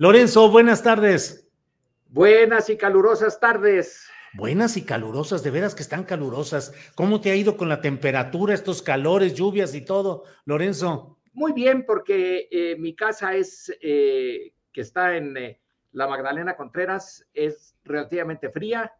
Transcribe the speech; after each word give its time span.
Lorenzo, 0.00 0.48
buenas 0.48 0.84
tardes. 0.84 1.50
Buenas 2.06 2.70
y 2.70 2.76
calurosas 2.76 3.40
tardes. 3.40 4.08
Buenas 4.32 4.76
y 4.76 4.84
calurosas, 4.84 5.42
de 5.42 5.50
veras 5.50 5.74
que 5.74 5.82
están 5.82 6.04
calurosas. 6.04 6.72
¿Cómo 6.94 7.20
te 7.20 7.32
ha 7.32 7.34
ido 7.34 7.56
con 7.56 7.68
la 7.68 7.80
temperatura, 7.80 8.54
estos 8.54 8.80
calores, 8.80 9.34
lluvias 9.34 9.74
y 9.74 9.84
todo, 9.84 10.22
Lorenzo? 10.44 11.18
Muy 11.32 11.52
bien, 11.52 11.84
porque 11.84 12.46
eh, 12.48 12.76
mi 12.78 12.94
casa 12.94 13.34
es, 13.34 13.76
eh, 13.82 14.54
que 14.72 14.82
está 14.82 15.16
en 15.16 15.36
eh, 15.36 15.60
la 15.90 16.06
Magdalena 16.06 16.54
Contreras, 16.54 17.26
es 17.34 17.74
relativamente 17.82 18.50
fría 18.50 18.92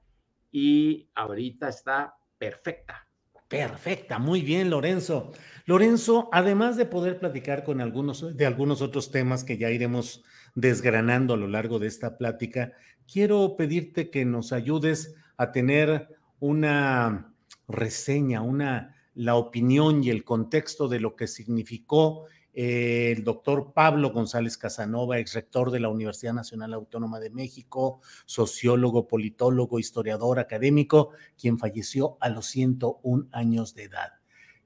y 0.51 1.09
ahorita 1.15 1.69
está 1.69 2.17
perfecta. 2.39 3.07
Perfecta, 3.47 4.19
muy 4.19 4.43
bien, 4.43 4.69
Lorenzo. 4.69 5.31
Lorenzo, 5.65 6.29
además 6.33 6.77
de 6.77 6.87
poder 6.87 7.21
platicar 7.21 7.63
con 7.63 7.81
algunos 7.81 8.37
de 8.37 8.47
algunos 8.47 8.83
otros 8.83 9.13
temas 9.13 9.45
que 9.45 9.59
ya 9.59 9.71
iremos 9.71 10.25
desgranando 10.61 11.35
a 11.35 11.37
lo 11.37 11.47
largo 11.47 11.79
de 11.79 11.87
esta 11.87 12.19
plática, 12.19 12.73
quiero 13.11 13.57
pedirte 13.57 14.11
que 14.11 14.25
nos 14.25 14.53
ayudes 14.53 15.15
a 15.37 15.53
tener 15.53 16.09
una 16.41 17.33
reseña, 17.69 18.43
una 18.43 18.97
la 19.15 19.37
opinión 19.37 20.03
y 20.03 20.11
el 20.11 20.25
contexto 20.25 20.89
de 20.89 21.01
lo 21.01 21.15
que 21.15 21.29
significó 21.29 22.27
eh, 22.55 23.15
el 23.17 23.23
doctor 23.23 23.73
Pablo 23.73 24.11
González 24.11 24.59
Casanova, 24.59 25.19
ex 25.19 25.35
rector 25.35 25.71
de 25.71 25.79
la 25.79 25.91
Universidad 25.91 26.33
Nacional 26.33 26.75
Autónoma 26.75 27.21
de 27.21 27.31
México, 27.31 28.01
sociólogo, 28.27 29.07
politólogo, 29.07 29.79
historiador, 29.79 30.41
académico, 30.41 31.11
quien 31.41 31.59
falleció 31.59 32.17
a 32.21 32.31
los 32.31 32.47
101 32.47 33.29
años 33.31 33.77
de 33.77 33.85
edad. 33.85 34.15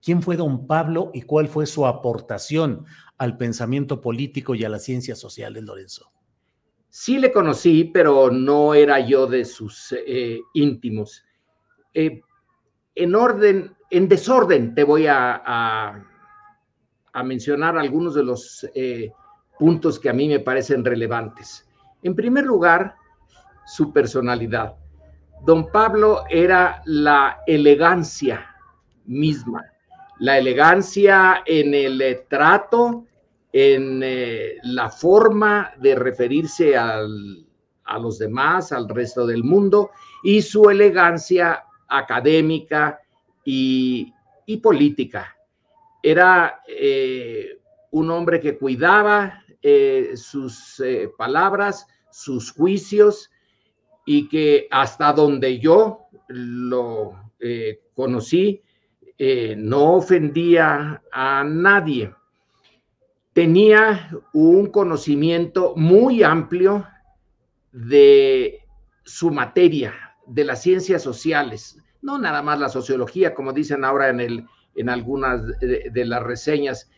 ¿Quién 0.03 0.21
fue 0.21 0.37
don 0.37 0.67
Pablo 0.67 1.11
y 1.15 1.23
cuál 1.23 1.49
fue 1.49 1.67
su 1.67 1.87
aportación 1.87 2.87
al 3.23 3.37
pensamiento 3.37 4.01
político 4.01 4.57
y 4.57 4.65
a 4.65 4.69
las 4.69 4.83
ciencias 4.83 5.17
sociales, 5.17 5.63
Lorenzo? 5.63 6.11
Sí 6.89 7.21
le 7.21 7.31
conocí, 7.31 7.85
pero 7.85 8.33
no 8.33 8.75
era 8.75 8.99
yo 8.99 9.29
de 9.29 9.45
sus 9.45 9.95
eh, 9.97 10.41
íntimos. 10.55 11.23
Eh, 11.95 12.21
en 12.97 13.15
orden, 13.15 13.77
en 13.91 14.09
desorden, 14.09 14.75
te 14.75 14.83
voy 14.83 15.07
a, 15.07 15.41
a, 17.13 17.23
mencionar 17.23 17.79
algunos 17.79 18.17
de 18.17 18.25
los 18.25 18.69
eh, 18.75 19.13
puntos 19.57 20.01
que 20.01 20.09
a 20.09 20.13
mí 20.13 20.27
me 20.27 20.41
parecen 20.41 20.85
relevantes. 20.85 21.71
En 22.03 22.17
primer 22.17 22.45
lugar, 22.45 22.97
su 23.67 23.93
personalidad. 23.93 24.75
Don 25.47 25.71
Pablo 25.71 26.25
era 26.29 26.83
la 26.87 27.39
elegancia 27.47 28.45
misma, 29.05 29.65
la 30.19 30.39
elegancia 30.39 31.45
en 31.47 31.73
el 31.73 32.25
trato, 32.29 33.07
en 33.53 34.01
eh, 34.03 34.57
la 34.63 34.89
forma 34.89 35.73
de 35.79 35.95
referirse 35.95 36.77
al, 36.77 37.47
a 37.85 37.99
los 37.99 38.19
demás, 38.19 38.73
al 38.73 38.89
resto 38.89 39.27
del 39.27 39.45
mundo, 39.45 39.91
y 40.25 40.41
su 40.41 40.71
elegancia 40.71 41.65
académica 41.89 42.99
y, 43.45 44.13
y 44.47 44.57
política. 44.57 45.37
Era 46.03 46.63
eh, 46.67 47.59
un 47.91 48.11
hombre 48.11 48.41
que 48.41 48.57
cuidaba 48.57 49.45
eh, 49.61 50.13
sus 50.15 50.83
palabras, 51.19 51.87
sus 52.11 52.51
juicios, 52.51 53.31
y 54.05 54.29
que 54.29 54.67
hasta 54.71 55.13
donde 55.13 55.61
yo 55.61 56.07
lo 56.29 57.13
conocí, 57.95 58.61
no 59.57 59.95
ofendía 59.95 61.01
a 61.13 61.45
nadie 61.45 62.13
tenía 63.33 64.11
un 64.33 64.67
conocimiento 64.67 65.75
muy 65.77 66.23
amplio 66.23 66.87
de 67.73 68.61
su 69.05 69.31
materia, 69.31 69.95
de 70.27 70.45
las 70.45 70.63
ciencias 70.63 71.03
sociales, 71.03 71.79
no 72.03 72.19
nada 72.19 72.43
más 72.43 72.59
la 72.59 72.69
sociología, 72.69 73.35
como 73.35 73.53
dicen 73.53 73.85
ahora 73.85 74.09
en, 74.09 74.21
el, 74.21 74.47
en 74.75 74.89
algunas 74.89 75.47
de, 75.61 76.05
las 76.05 76.23
reseñas. 76.23 76.91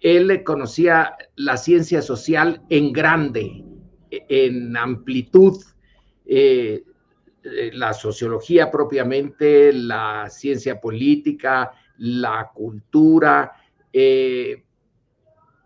Él 0.00 0.42
conocía 0.44 1.16
la 1.36 1.56
ciencia 1.56 2.02
social 2.02 2.62
en 2.68 2.92
grande, 2.92 3.64
en 4.10 4.76
amplitud, 4.76 5.62
eh, 6.26 6.84
la 7.42 7.92
sociología 7.92 8.70
propiamente, 8.70 9.72
la 9.72 10.28
ciencia 10.30 10.80
política, 10.80 11.72
la 11.98 12.50
cultura, 12.54 13.52
eh, 13.92 14.64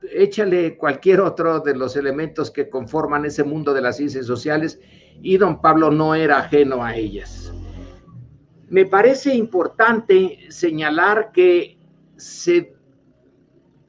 échale 0.02 0.76
cualquier 0.76 1.20
otro 1.20 1.60
de 1.60 1.74
los 1.74 1.96
elementos 1.96 2.50
que 2.50 2.68
conforman 2.68 3.24
ese 3.24 3.44
mundo 3.44 3.72
de 3.74 3.80
las 3.80 3.96
ciencias 3.96 4.26
sociales 4.26 4.80
y 5.22 5.36
don 5.36 5.60
Pablo 5.60 5.90
no 5.90 6.14
era 6.14 6.38
ajeno 6.38 6.84
a 6.84 6.94
ellas. 6.96 7.52
Me 8.68 8.84
parece 8.84 9.34
importante 9.34 10.38
señalar 10.50 11.30
que 11.32 11.78
se, 12.16 12.74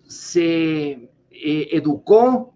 se 0.03 1.09
eh, 1.31 1.67
educó 1.72 2.53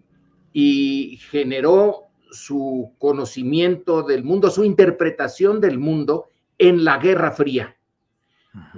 y 0.52 1.18
generó 1.30 2.08
su 2.30 2.94
conocimiento 2.98 4.02
del 4.02 4.24
mundo, 4.24 4.50
su 4.50 4.64
interpretación 4.64 5.60
del 5.60 5.78
mundo 5.78 6.28
en 6.58 6.84
la 6.84 6.98
Guerra 6.98 7.32
Fría. 7.32 7.76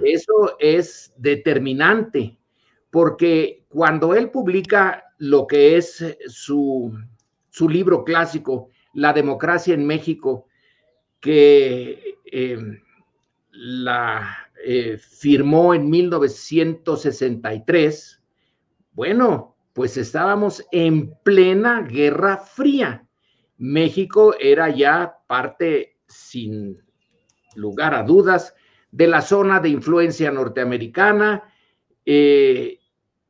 Eso 0.03 0.55
es 0.59 1.13
determinante 1.17 2.37
porque 2.89 3.64
cuando 3.75 4.15
él 4.15 4.31
publica 4.31 5.03
lo 5.17 5.45
que 5.45 5.75
es 5.75 6.01
su, 6.27 6.97
su 7.49 7.67
libro 7.67 8.05
clásico, 8.05 8.69
La 8.93 9.11
democracia 9.11 9.73
en 9.73 9.85
México, 9.85 10.47
que 11.19 12.19
eh, 12.23 12.57
la 13.51 14.47
eh, 14.65 14.97
firmó 14.97 15.73
en 15.73 15.89
1963, 15.89 18.23
bueno, 18.93 19.57
pues 19.73 19.97
estábamos 19.97 20.65
en 20.71 21.13
plena 21.23 21.81
Guerra 21.81 22.37
Fría. 22.37 23.05
México 23.57 24.35
era 24.39 24.69
ya 24.69 25.17
parte, 25.27 25.97
sin 26.07 26.81
lugar 27.55 27.93
a 27.93 28.03
dudas, 28.03 28.55
de 28.89 29.07
la 29.07 29.21
zona 29.21 29.59
de 29.59 29.67
influencia 29.67 30.31
norteamericana, 30.31 31.43
eh, 32.05 32.79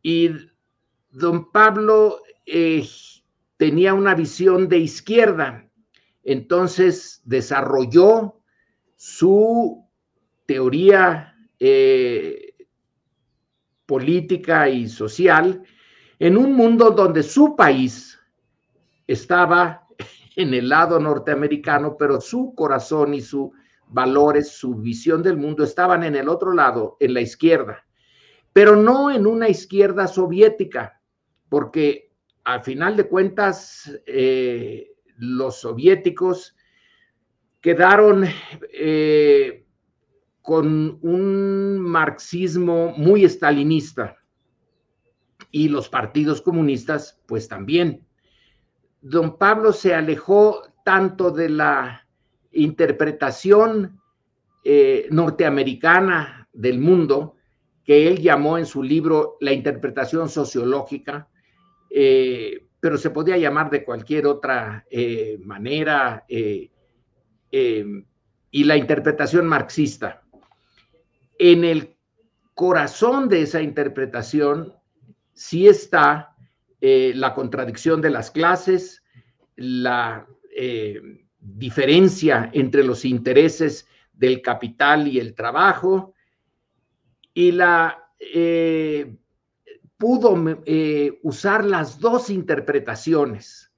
y 0.07 0.29
don 1.09 1.51
Pablo 1.51 2.19
eh, 2.45 2.87
tenía 3.57 3.95
una 3.95 4.13
visión 4.13 4.69
de 4.69 4.77
izquierda, 4.77 5.67
entonces 6.23 7.23
desarrolló 7.25 8.39
su 8.95 9.83
teoría 10.45 11.35
eh, 11.59 12.53
política 13.87 14.69
y 14.69 14.87
social 14.87 15.63
en 16.19 16.37
un 16.37 16.53
mundo 16.53 16.91
donde 16.91 17.23
su 17.23 17.55
país 17.55 18.19
estaba 19.07 19.87
en 20.35 20.53
el 20.53 20.69
lado 20.69 20.99
norteamericano, 20.99 21.97
pero 21.97 22.21
su 22.21 22.53
corazón 22.53 23.15
y 23.15 23.21
sus 23.21 23.49
valores, 23.87 24.49
su 24.49 24.75
visión 24.75 25.23
del 25.23 25.37
mundo 25.37 25.63
estaban 25.63 26.03
en 26.03 26.15
el 26.15 26.29
otro 26.29 26.53
lado, 26.53 26.95
en 26.99 27.15
la 27.15 27.21
izquierda 27.21 27.84
pero 28.55 28.77
no 28.77 29.11
en 29.11 29.27
una 29.27 29.49
izquierda 29.49 30.07
soviética, 30.07 31.01
porque 31.49 32.13
al 32.45 32.63
final 32.63 32.95
de 32.95 33.05
cuentas, 33.05 33.99
eh, 34.05 34.93
los 35.17 35.57
soviéticos 35.59 36.55
quedaron 37.59 38.23
con 40.41 40.99
un 41.01 41.79
marxismo 41.79 42.93
muy 42.95 43.25
estalinista 43.25 44.15
y 45.51 45.67
los 45.67 45.89
partidos 45.89 46.41
comunistas 46.41 47.19
pues 47.25 47.49
también. 47.49 48.07
Don 49.01 49.37
Pablo 49.37 49.73
se 49.73 49.93
alejó 49.93 50.61
tanto 50.85 51.29
de 51.29 51.49
la 51.49 52.07
interpretación 52.53 53.99
eh, 54.63 55.07
norteamericana 55.11 56.47
del 56.53 56.79
mundo 56.79 57.34
que 57.85 58.07
él 58.07 58.21
llamó 58.21 58.57
en 58.57 58.65
su 58.65 58.83
libro 58.83 59.37
la 59.39 59.53
interpretación 59.53 60.27
sociológica, 60.27 61.29
eh, 61.89 62.65
pero 62.79 62.97
se 62.97 63.11
podía 63.11 63.37
llamar 63.37 63.69
de 63.69 63.85
cualquier 63.85 64.27
otra 64.27 64.85
eh, 64.89 65.37
manera, 65.41 66.25
y 66.27 66.71
la 68.63 68.75
interpretación 68.75 69.45
marxista. 69.45 70.23
En 71.37 71.63
el 71.63 71.95
corazón 72.53 73.29
de 73.29 73.41
esa 73.41 73.61
interpretación 73.61 74.73
sí 75.33 75.67
está 75.67 76.35
eh, 76.81 77.13
la 77.15 77.33
contradicción 77.33 78.01
de 78.01 78.09
las 78.09 78.31
clases, 78.31 79.03
la 79.55 80.27
eh, 80.55 81.01
diferencia 81.39 82.49
entre 82.53 82.83
los 82.83 83.05
intereses 83.05 83.87
del 84.13 84.41
capital 84.41 85.07
y 85.07 85.19
el 85.19 85.35
trabajo, 85.35 86.14
y 87.35 87.51
la 87.51 88.09
eh, 88.19 89.15
pudo 89.97 90.35
usar 91.21 91.63
las 91.63 91.99
dos 91.99 92.31
interpretaciones. 92.31 93.71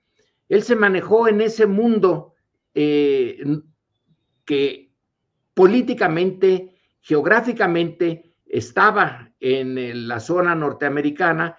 Él 0.48 0.64
se 0.64 0.78
manejó 0.78 1.28
en 1.28 1.42
ese 1.42 1.66
mundo 1.66 2.36
que 2.74 3.64
políticamente 5.54 6.76
geográficamente 7.02 8.36
estaba 8.46 9.28
en 9.40 10.08
la 10.08 10.20
zona 10.20 10.56
norteamericana, 10.56 11.58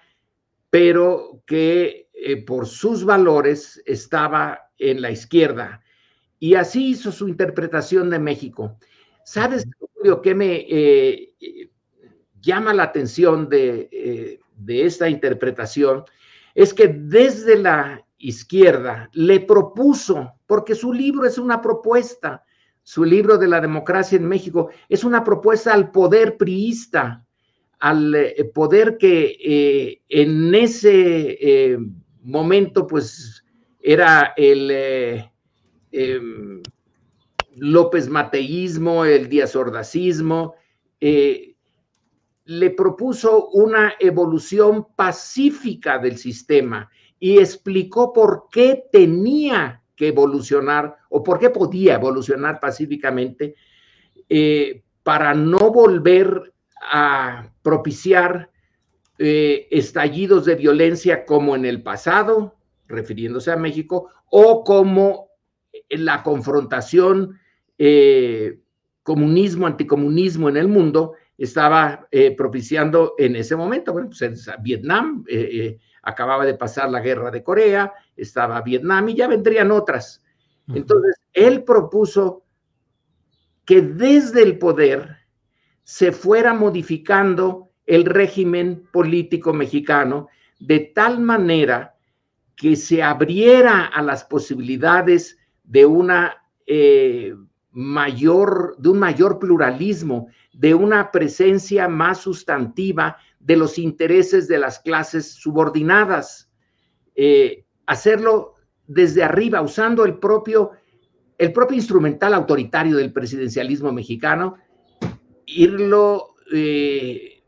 pero 0.70 1.42
que 1.46 2.10
eh, 2.12 2.44
por 2.44 2.66
sus 2.66 3.04
valores 3.04 3.82
estaba 3.86 4.70
en 4.78 5.00
la 5.00 5.10
izquierda. 5.10 5.82
Y 6.38 6.54
así 6.54 6.90
hizo 6.90 7.12
su 7.12 7.28
interpretación 7.28 8.10
de 8.10 8.18
México. 8.18 8.78
¿Sabes, 9.24 9.66
lo 10.02 10.22
qué 10.22 10.34
me 10.34 10.66
eh, 10.68 11.34
llama 12.40 12.74
la 12.74 12.84
atención 12.84 13.48
de, 13.48 13.88
eh, 13.92 14.40
de 14.56 14.86
esta 14.86 15.08
interpretación? 15.08 16.04
Es 16.54 16.74
que 16.74 16.88
desde 16.88 17.58
la 17.58 18.04
izquierda 18.18 19.08
le 19.12 19.40
propuso, 19.40 20.32
porque 20.46 20.74
su 20.74 20.92
libro 20.92 21.26
es 21.26 21.38
una 21.38 21.60
propuesta, 21.60 22.44
su 22.82 23.04
libro 23.04 23.38
de 23.38 23.48
la 23.48 23.60
democracia 23.60 24.16
en 24.16 24.26
México, 24.26 24.70
es 24.88 25.04
una 25.04 25.22
propuesta 25.22 25.72
al 25.72 25.90
poder 25.90 26.36
priista, 26.36 27.24
al 27.78 28.14
eh, 28.14 28.50
poder 28.52 28.96
que 28.98 29.36
eh, 29.40 30.02
en 30.08 30.54
ese 30.54 31.78
momento 32.22 32.86
pues 32.86 33.44
era 33.80 34.32
el 34.36 34.70
em, 35.92 36.62
López 37.56 38.08
Mateísmo, 38.08 39.04
el 39.04 39.28
Díaz 39.28 39.54
Ordacismo, 39.54 40.54
le 42.48 42.70
propuso 42.70 43.48
una 43.48 43.92
evolución 44.00 44.86
pacífica 44.96 45.98
del 45.98 46.16
sistema 46.16 46.90
y 47.20 47.38
explicó 47.38 48.10
por 48.10 48.46
qué 48.50 48.84
tenía 48.90 49.82
que 49.94 50.08
evolucionar 50.08 50.96
o 51.10 51.22
por 51.22 51.38
qué 51.38 51.50
podía 51.50 51.96
evolucionar 51.96 52.58
pacíficamente 52.58 53.54
eh, 54.30 54.82
para 55.02 55.34
no 55.34 55.58
volver 55.70 56.54
a 56.90 57.52
propiciar 57.60 58.50
eh, 59.18 59.68
estallidos 59.70 60.46
de 60.46 60.54
violencia 60.54 61.26
como 61.26 61.54
en 61.54 61.66
el 61.66 61.82
pasado, 61.82 62.56
refiriéndose 62.86 63.50
a 63.50 63.56
México, 63.56 64.08
o 64.30 64.64
como 64.64 65.32
la 65.90 66.22
confrontación 66.22 67.38
eh, 67.76 68.58
comunismo-anticomunismo 69.02 70.48
en 70.48 70.56
el 70.56 70.68
mundo 70.68 71.12
estaba 71.38 72.08
propiciando 72.36 73.14
en 73.16 73.36
ese 73.36 73.54
momento. 73.54 73.92
Bueno, 73.92 74.10
pues 74.10 74.50
Vietnam 74.60 75.24
acababa 76.02 76.44
de 76.44 76.54
pasar 76.54 76.90
la 76.90 77.00
guerra 77.00 77.30
de 77.30 77.42
Corea, 77.42 77.92
estaba 78.16 78.60
Vietnam 78.62 79.08
y 79.08 79.14
ya 79.14 79.28
vendrían 79.28 79.70
otras. 79.70 80.22
Entonces, 80.66 81.16
él 81.32 81.64
propuso 81.64 82.44
que 83.64 83.82
desde 83.82 84.42
el 84.42 84.58
poder 84.58 85.16
se 85.84 86.12
fuera 86.12 86.54
modificando 86.54 87.70
el 87.86 88.04
régimen 88.04 88.86
político 88.92 89.52
mexicano 89.52 90.28
de 90.58 90.80
tal 90.94 91.20
manera 91.20 91.94
que 92.56 92.76
se 92.76 93.02
abriera 93.02 93.86
a 93.86 94.02
las 94.02 94.24
posibilidades 94.24 95.38
de 95.64 95.86
una 95.86 96.44
eh, 96.66 97.34
mayor, 97.70 98.76
de 98.78 98.88
un 98.88 98.98
mayor 98.98 99.38
pluralismo, 99.38 100.28
de 100.58 100.74
una 100.74 101.12
presencia 101.12 101.86
más 101.86 102.18
sustantiva 102.18 103.16
de 103.38 103.56
los 103.56 103.78
intereses 103.78 104.48
de 104.48 104.58
las 104.58 104.80
clases 104.80 105.30
subordinadas. 105.34 106.50
Eh, 107.14 107.64
hacerlo 107.86 108.56
desde 108.84 109.22
arriba, 109.22 109.62
usando 109.62 110.04
el 110.04 110.18
propio, 110.18 110.72
el 111.38 111.52
propio 111.52 111.76
instrumental 111.76 112.34
autoritario 112.34 112.96
del 112.96 113.12
presidencialismo 113.12 113.92
mexicano, 113.92 114.56
irlo 115.46 116.34
eh, 116.52 117.40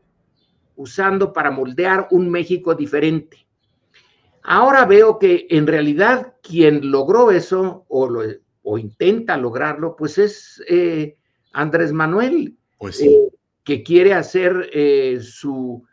usando 0.77 1.33
para 1.33 1.51
moldear 1.51 2.07
un 2.11 2.29
México 2.29 2.75
diferente. 2.75 3.45
Ahora 4.43 4.85
veo 4.85 5.19
que 5.19 5.47
en 5.49 5.67
realidad 5.67 6.35
quien 6.41 6.89
logró 6.89 7.29
eso 7.29 7.85
o, 7.89 8.09
o 8.61 8.77
intenta 8.77 9.35
lograrlo, 9.35 9.97
pues 9.97 10.17
es 10.17 10.63
eh, 10.69 11.17
Andrés 11.51 11.91
Manuel, 11.91 12.57
pues 12.81 13.01
eh, 13.01 13.29
que 13.63 13.83
quiere 13.83 14.13
hacer 14.13 14.69
su 15.21 15.85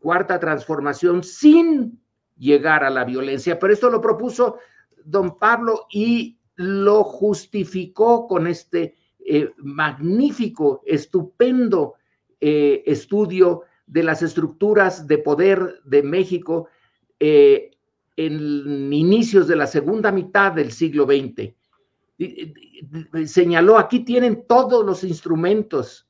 cuarta 0.00 0.40
transformación 0.40 1.22
sin 1.22 2.00
llegar 2.36 2.82
a 2.82 2.90
la 2.90 3.04
violencia. 3.04 3.58
Pero 3.58 3.72
esto 3.72 3.88
lo 3.88 4.00
propuso 4.00 4.56
don 5.04 5.38
Pablo 5.38 5.86
y 5.90 6.38
lo 6.56 7.04
justificó 7.04 8.26
con 8.26 8.46
este 8.46 8.96
eh, 9.24 9.52
magnífico, 9.58 10.82
estupendo 10.84 11.94
eh, 12.40 12.82
estudio 12.86 13.62
de 13.86 14.02
las 14.02 14.22
estructuras 14.22 15.06
de 15.06 15.18
poder 15.18 15.80
de 15.84 16.02
México 16.02 16.68
eh, 17.18 17.70
en 18.16 18.92
inicios 18.92 19.46
de 19.46 19.56
la 19.56 19.66
segunda 19.66 20.10
mitad 20.10 20.52
del 20.52 20.72
siglo 20.72 21.06
XX. 21.06 21.54
Señaló, 23.26 23.78
aquí 23.78 24.00
tienen 24.00 24.44
todos 24.46 24.84
los 24.84 25.04
instrumentos 25.04 26.09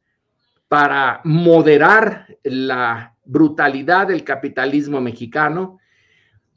para 0.71 1.21
moderar 1.25 2.29
la 2.45 3.17
brutalidad 3.25 4.07
del 4.07 4.23
capitalismo 4.23 5.01
mexicano, 5.01 5.81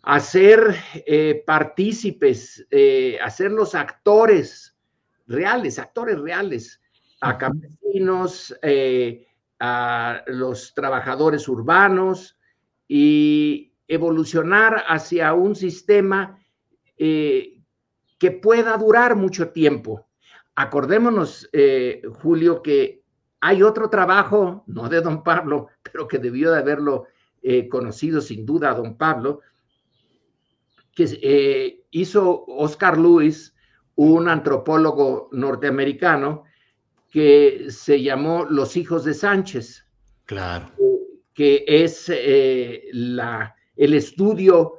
hacer 0.04 0.76
eh, 1.08 1.42
partícipes, 1.48 2.64
eh, 2.70 3.18
hacer 3.24 3.50
los 3.50 3.74
actores 3.74 4.78
reales, 5.26 5.80
actores 5.80 6.20
reales, 6.20 6.80
a 7.22 7.40
campesinos, 7.40 8.56
eh, 8.62 9.26
a 9.60 10.22
los 10.28 10.76
trabajadores 10.76 11.48
urbanos 11.48 12.38
y 12.88 13.74
evolucionar 13.88 14.84
hacia 14.90 15.34
un 15.34 15.56
sistema 15.56 16.38
que 16.96 18.32
pueda 18.44 18.78
durar 18.78 19.16
mucho 19.16 19.50
tiempo. 19.50 20.06
Acordémonos, 20.54 21.50
Julio, 22.22 22.62
que 22.62 23.03
hay 23.46 23.62
otro 23.62 23.90
trabajo, 23.90 24.64
no 24.68 24.88
de 24.90 25.02
don 25.02 25.24
Pablo, 25.24 25.68
pero 25.84 26.08
que 26.08 26.18
debió 26.18 26.52
de 26.52 26.60
haberlo 26.60 27.08
conocido 27.70 28.22
sin 28.22 28.46
duda 28.46 28.72
a 28.72 28.74
don 28.74 28.96
Pablo, 28.96 29.42
que 30.96 31.20
eh, 31.22 31.84
hizo 31.92 32.46
Oscar 32.46 32.98
Lewis, 32.98 33.56
un 33.96 34.30
antropólogo 34.30 35.30
norteamericano, 35.32 36.44
que 37.10 37.68
se 37.70 38.02
llamó 38.02 38.46
Los 38.50 38.76
hijos 38.78 39.04
de 39.04 39.14
Sánchez. 39.14 39.86
Claro. 40.26 40.72
Que 41.34 41.64
es 41.68 42.10
eh, 42.10 42.86
la, 42.92 43.56
el 43.76 43.94
estudio 43.94 44.76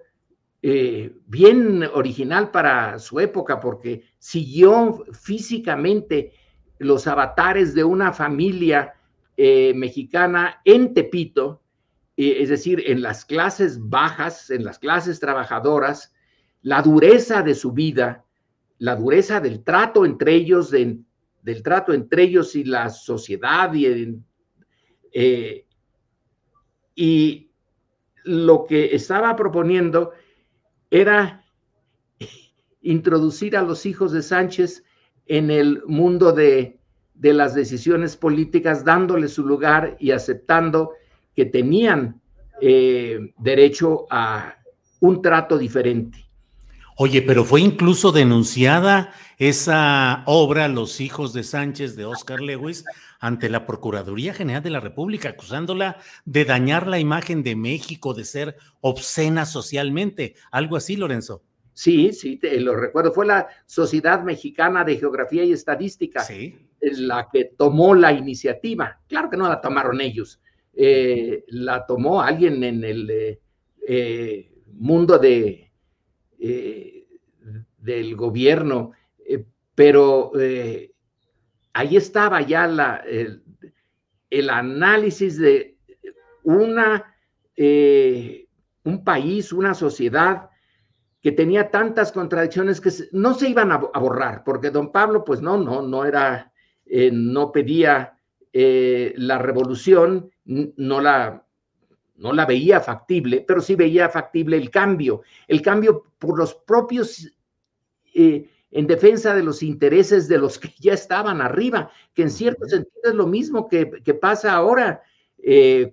eh, 0.62 1.14
bien 1.26 1.82
original 1.92 2.50
para 2.50 2.98
su 2.98 3.20
época, 3.20 3.60
porque 3.60 4.04
siguió 4.18 5.04
físicamente 5.12 6.32
los 6.78 7.06
avatares 7.06 7.74
de 7.74 7.84
una 7.84 8.12
familia 8.12 8.94
mexicana 9.36 10.60
en 10.64 10.94
Tepito, 10.94 11.62
es 12.16 12.48
decir, 12.48 12.82
en 12.86 13.02
las 13.02 13.24
clases 13.24 13.88
bajas, 13.88 14.50
en 14.50 14.64
las 14.64 14.78
clases 14.78 15.18
trabajadoras, 15.18 16.12
la 16.62 16.80
dureza 16.82 17.42
de 17.42 17.54
su 17.54 17.72
vida, 17.72 18.24
la 18.78 18.96
dureza 18.96 19.40
del 19.40 19.62
trato 19.62 20.04
entre 20.04 20.34
ellos, 20.34 20.70
del 20.70 21.62
trato 21.62 21.92
entre 21.92 22.22
ellos 22.22 22.56
y 22.56 22.64
la 22.64 22.88
sociedad 22.90 23.72
y, 23.74 24.18
eh, 25.12 25.66
y 26.94 27.50
lo 28.24 28.64
que 28.64 28.94
estaba 28.94 29.36
proponiendo 29.36 30.12
era 30.90 31.44
introducir 32.82 33.56
a 33.56 33.62
los 33.62 33.84
hijos 33.84 34.12
de 34.12 34.22
Sánchez 34.22 34.84
en 35.26 35.50
el 35.50 35.82
mundo 35.86 36.32
de, 36.32 36.78
las 37.20 37.54
decisiones 37.54 38.16
políticas, 38.16 38.84
dándoles 38.84 39.32
su 39.32 39.46
lugar 39.46 39.96
y 39.98 40.10
aceptando 40.10 40.92
que 41.34 41.46
tenían 41.46 42.20
eh, 42.60 43.32
derecho 43.38 44.06
a 44.10 44.56
un 45.00 45.22
trato 45.22 45.56
diferente. 45.56 46.24
Oye, 46.96 47.22
pero 47.22 47.44
fue 47.44 47.60
incluso 47.60 48.12
denunciada 48.12 49.12
esa 49.38 50.22
obra, 50.26 50.68
Los 50.68 51.00
hijos 51.00 51.32
de 51.32 51.42
Sánchez, 51.42 51.96
de 51.96 52.04
Oscar 52.04 52.40
Lewis, 52.40 52.84
ante 53.18 53.48
la 53.48 53.66
Procuraduría 53.66 54.32
General 54.32 54.62
de 54.62 54.70
la 54.70 54.80
República, 54.80 55.30
acusándola 55.30 55.98
de 56.24 56.44
dañar 56.44 56.86
la 56.86 57.00
imagen 57.00 57.42
de 57.42 57.56
México, 57.56 58.14
de 58.14 58.24
ser 58.24 58.56
obscena 58.80 59.44
socialmente. 59.44 60.34
Algo 60.52 60.76
así, 60.76 60.94
Lorenzo. 60.94 61.42
Sí, 61.74 62.12
sí, 62.12 62.36
te 62.36 62.58
lo 62.60 62.76
recuerdo. 62.76 63.12
Fue 63.12 63.26
la 63.26 63.48
Sociedad 63.66 64.22
Mexicana 64.22 64.84
de 64.84 64.96
Geografía 64.96 65.42
y 65.42 65.52
Estadística 65.52 66.24
la 66.80 67.28
que 67.32 67.46
tomó 67.56 67.94
la 67.94 68.12
iniciativa. 68.12 69.00
Claro 69.08 69.28
que 69.28 69.36
no 69.36 69.48
la 69.48 69.60
tomaron 69.60 70.00
ellos. 70.00 70.40
Eh, 70.72 71.44
la 71.48 71.84
tomó 71.86 72.20
alguien 72.20 72.62
en 72.64 72.84
el 72.84 73.10
eh, 73.10 73.40
eh, 73.86 74.52
mundo 74.72 75.18
de 75.18 75.60
del 77.78 78.16
gobierno, 78.16 78.92
pero 79.74 80.32
ahí 81.72 81.96
estaba 81.96 82.42
ya 82.42 82.66
la, 82.66 83.02
el, 84.28 84.50
análisis 84.50 85.38
de 85.38 85.78
una, 86.42 87.16
un 87.56 89.04
país, 89.04 89.52
una 89.54 89.72
sociedad 89.72 90.50
que 91.24 91.32
tenía 91.32 91.70
tantas 91.70 92.12
contradicciones 92.12 92.82
que 92.82 92.90
no 93.12 93.32
se 93.32 93.48
iban 93.48 93.72
a, 93.72 93.78
borrar, 93.78 94.44
porque 94.44 94.68
don 94.70 94.92
Pablo, 94.92 95.24
pues 95.24 95.40
no, 95.40 95.56
no, 95.56 95.80
no 95.80 96.04
era, 96.04 96.52
eh, 96.84 97.10
no 97.10 97.50
pedía 97.50 98.18
eh, 98.52 99.14
la 99.16 99.38
revolución, 99.38 100.30
no 100.44 101.00
la, 101.00 101.46
no 102.16 102.32
la 102.34 102.44
veía 102.44 102.78
factible, 102.78 103.42
pero 103.48 103.62
sí 103.62 103.74
veía 103.74 104.10
factible 104.10 104.58
el 104.58 104.68
cambio, 104.68 105.22
el 105.48 105.62
cambio 105.62 106.04
por 106.18 106.38
los 106.38 106.56
propios, 106.56 107.32
eh, 108.14 108.46
en 108.70 108.86
defensa 108.86 109.34
de 109.34 109.44
los 109.44 109.62
intereses 109.62 110.28
de 110.28 110.36
los 110.36 110.58
que 110.58 110.74
ya 110.78 110.92
estaban 110.92 111.40
arriba, 111.40 111.90
que 112.12 112.20
en 112.20 112.30
cierto 112.30 112.66
sentido 112.66 113.00
es 113.02 113.14
lo 113.14 113.26
mismo 113.26 113.66
que, 113.66 113.90
que 114.04 114.12
pasa 114.12 114.52
ahora 114.52 115.02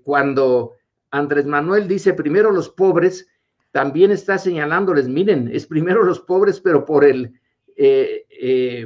cuando 0.04 0.74
Andrés 1.10 1.46
Manuel 1.46 1.88
dice 1.88 2.14
primero 2.14 2.52
los 2.52 2.70
pobres, 2.70 3.31
también 3.72 4.12
está 4.12 4.38
señalándoles, 4.38 5.08
miren, 5.08 5.50
es 5.51 5.66
primero 5.66 6.04
los 6.04 6.20
pobres, 6.20 6.60
pero 6.60 6.86
por 6.86 7.06
el... 7.06 7.40
Eh, 7.75 8.25
eh, 8.30 8.86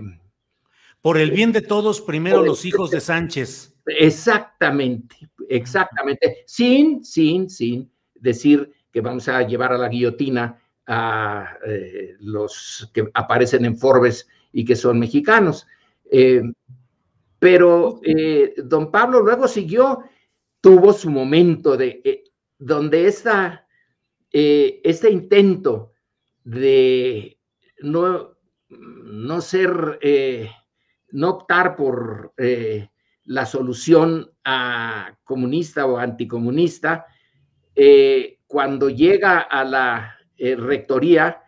por 1.02 1.18
el 1.18 1.32
bien 1.32 1.52
de 1.52 1.62
todos, 1.62 2.02
primero 2.02 2.44
los 2.44 2.66
hijos 2.66 2.92
de 2.92 3.00
Sánchez. 3.00 3.76
Exactamente, 3.86 5.30
exactamente. 5.50 6.44
Sin, 6.48 7.04
sin, 7.04 7.50
sin 7.50 7.92
decir 8.16 8.72
que 8.92 9.02
vamos 9.02 9.28
a 9.28 9.44
llevar 9.44 9.74
a 9.74 9.78
la 9.78 9.90
guillotina 9.90 10.60
a 10.88 11.58
eh, 11.66 12.16
los 12.20 12.90
que 12.94 13.10
aparecen 13.14 13.66
en 13.66 13.78
Forbes 13.78 14.28
y 14.52 14.66
que 14.66 14.76
son 14.76 15.00
mexicanos. 15.00 15.68
pero 17.40 18.00
don 18.58 18.92
Pablo 18.92 19.20
luego 19.22 19.48
siguió, 19.48 20.04
tuvo 20.62 20.94
su 20.94 21.10
momento 21.10 21.76
de 21.78 22.24
donde 22.58 23.08
esta 23.08 23.65
eh, 24.38 24.82
este 24.84 25.10
intento 25.10 25.94
de 26.44 27.40
no, 27.80 28.36
no 28.68 29.40
ser, 29.40 29.98
eh, 30.02 30.52
no 31.12 31.30
optar 31.30 31.78
por 31.78 32.34
eh, 32.36 32.90
la 33.24 33.46
solución 33.46 34.30
comunista 35.24 35.86
o 35.86 35.98
anticomunista, 35.98 37.06
cuando 38.46 38.90
llega 38.90 39.40
a 39.40 39.64
la 39.64 40.18
rectoría, 40.38 41.42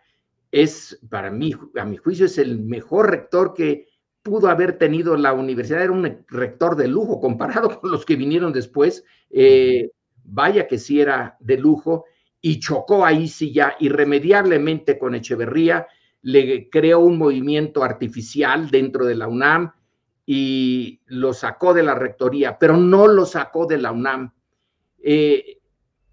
es 0.50 0.98
para 1.10 1.30
mí, 1.30 1.52
a 1.76 1.84
mi 1.84 1.98
juicio, 1.98 2.24
es 2.24 2.38
el 2.38 2.58
mejor 2.58 3.10
rector 3.10 3.52
que 3.52 3.86
pudo 4.22 4.48
haber 4.48 4.78
tenido 4.78 5.14
la 5.14 5.34
universidad. 5.34 5.82
Era 5.82 5.92
un 5.92 6.24
rector 6.26 6.74
de 6.74 6.88
lujo 6.88 7.20
comparado 7.20 7.68
con 7.80 7.90
los 7.90 8.06
que 8.06 8.16
vinieron 8.16 8.50
después. 8.50 9.04
vaya 10.24 10.66
que 10.66 10.78
sí 10.78 11.02
era 11.02 11.36
de 11.38 11.58
lujo 11.58 12.06
y 12.40 12.60
chocó 12.60 13.04
ahí 13.04 13.28
sí 13.28 13.52
ya 13.52 13.76
irremediablemente 13.80 14.98
con 14.98 15.14
Echeverría, 15.14 15.86
le 16.22 16.68
creó 16.68 17.00
un 17.00 17.18
movimiento 17.18 17.82
artificial 17.82 18.70
dentro 18.70 19.04
de 19.06 19.14
la 19.14 19.28
UNAM 19.28 19.72
y 20.26 21.00
lo 21.06 21.32
sacó 21.32 21.72
de 21.74 21.82
la 21.82 21.94
rectoría, 21.94 22.58
pero 22.58 22.76
no 22.76 23.06
lo 23.06 23.24
sacó 23.24 23.66
de 23.66 23.78
la 23.78 23.92
UNAM. 23.92 24.32
Eh, 25.02 25.58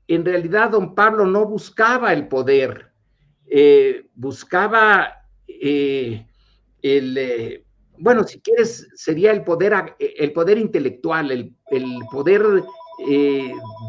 en 0.07 0.23
realidad, 0.23 0.69
don 0.69 0.95
Pablo 0.95 1.25
no 1.25 1.45
buscaba 1.45 2.13
el 2.13 2.27
poder, 2.27 2.91
eh, 3.47 4.07
buscaba 4.13 5.27
eh, 5.47 6.25
el, 6.81 7.63
bueno, 7.97 8.23
si 8.23 8.39
quieres, 8.39 8.87
sería 8.93 9.31
el 9.31 9.43
poder, 9.43 9.95
el 9.99 10.31
poder 10.31 10.59
intelectual, 10.59 11.31
el, 11.31 11.53
el 11.71 11.99
poder 12.11 12.63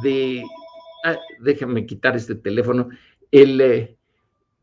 de 0.03 0.45
Ah, 1.09 1.21
déjame 1.39 1.87
quitar 1.87 2.17
este 2.17 2.35
teléfono, 2.35 2.89
el, 3.31 3.61
eh, 3.61 3.97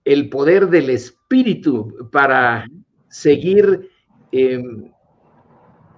el 0.04 0.28
poder 0.28 0.68
del 0.68 0.90
espíritu 0.90 2.10
para 2.12 2.66
seguir 3.08 3.90
em, 4.34 4.92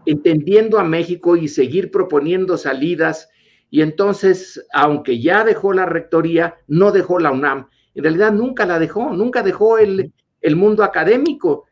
entendiendo 0.05 0.77
a 0.77 0.83
México 0.83 1.35
y 1.35 1.47
seguir 1.47 1.89
proponiendo 1.89 2.59
salidas. 2.59 3.27
Y 3.71 3.81
entonces, 3.81 4.63
aunque 4.71 5.19
ya 5.19 5.43
dejó 5.43 5.73
la 5.73 5.87
rectoría, 5.87 6.57
no 6.67 6.91
dejó 6.91 7.17
la 7.17 7.31
UNAM. 7.31 7.67
En 7.95 8.03
realidad 8.03 8.31
nunca 8.31 8.67
la 8.67 8.77
dejó, 8.77 9.13
nunca 9.13 9.41
dejó 9.41 9.79
el, 9.79 10.13
mundo 10.55 10.83
académico. 10.83 11.65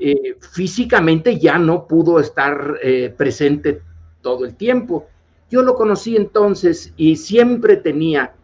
Eh, 0.00 0.34
físicamente 0.40 1.38
ya 1.38 1.58
no 1.58 1.86
pudo 1.86 2.18
estar 2.18 2.76
eh, 2.82 3.14
presente 3.16 3.82
todo 4.20 4.44
el 4.44 4.56
tiempo. 4.56 5.06
Yo 5.50 5.62
lo 5.62 5.74
conocí 5.74 6.16
entonces 6.16 6.92
y 6.96 7.16
siempre 7.16 7.76
tenía, 7.76 8.34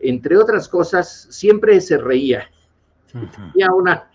entre 0.00 0.36
otras 0.36 0.68
cosas, 0.68 1.28
siempre 1.30 1.80
se 1.80 1.98
reía. 1.98 2.50
una, 3.74 4.10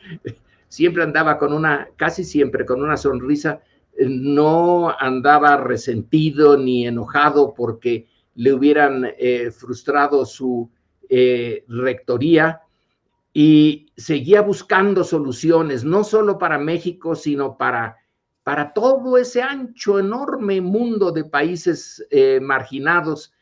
siempre 0.67 1.03
andaba 1.03 1.37
con 1.37 1.53
una, 1.53 1.89
casi 1.95 2.23
siempre 2.23 2.65
con 2.65 2.81
una 2.81 2.97
sonrisa, 2.97 3.61
no 3.97 4.93
andaba 4.99 5.57
resentido 5.57 6.57
ni 6.57 6.87
enojado 6.87 7.53
porque 7.53 8.07
le 8.35 8.53
hubieran 8.53 9.07
eh, 9.17 9.51
frustrado 9.51 10.25
su 10.25 10.69
eh, 11.09 11.63
rectoría 11.67 12.61
y 13.33 13.87
seguía 13.95 14.41
buscando 14.41 15.03
soluciones, 15.03 15.83
no 15.83 16.03
solo 16.03 16.37
para 16.37 16.57
México, 16.57 17.15
sino 17.15 17.57
para 17.57 17.97
para 18.43 18.73
todo 18.73 19.17
ese 19.17 19.41
ancho, 19.41 19.99
enorme 19.99 20.59
mundo 20.59 21.11
de 21.11 21.23
países 21.23 22.05
eh, 22.11 22.39
marginados 22.41 23.33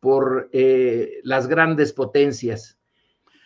por 0.00 0.50
eh, 0.52 1.20
las 1.24 1.46
grandes 1.46 1.92
potencias. 1.92 2.78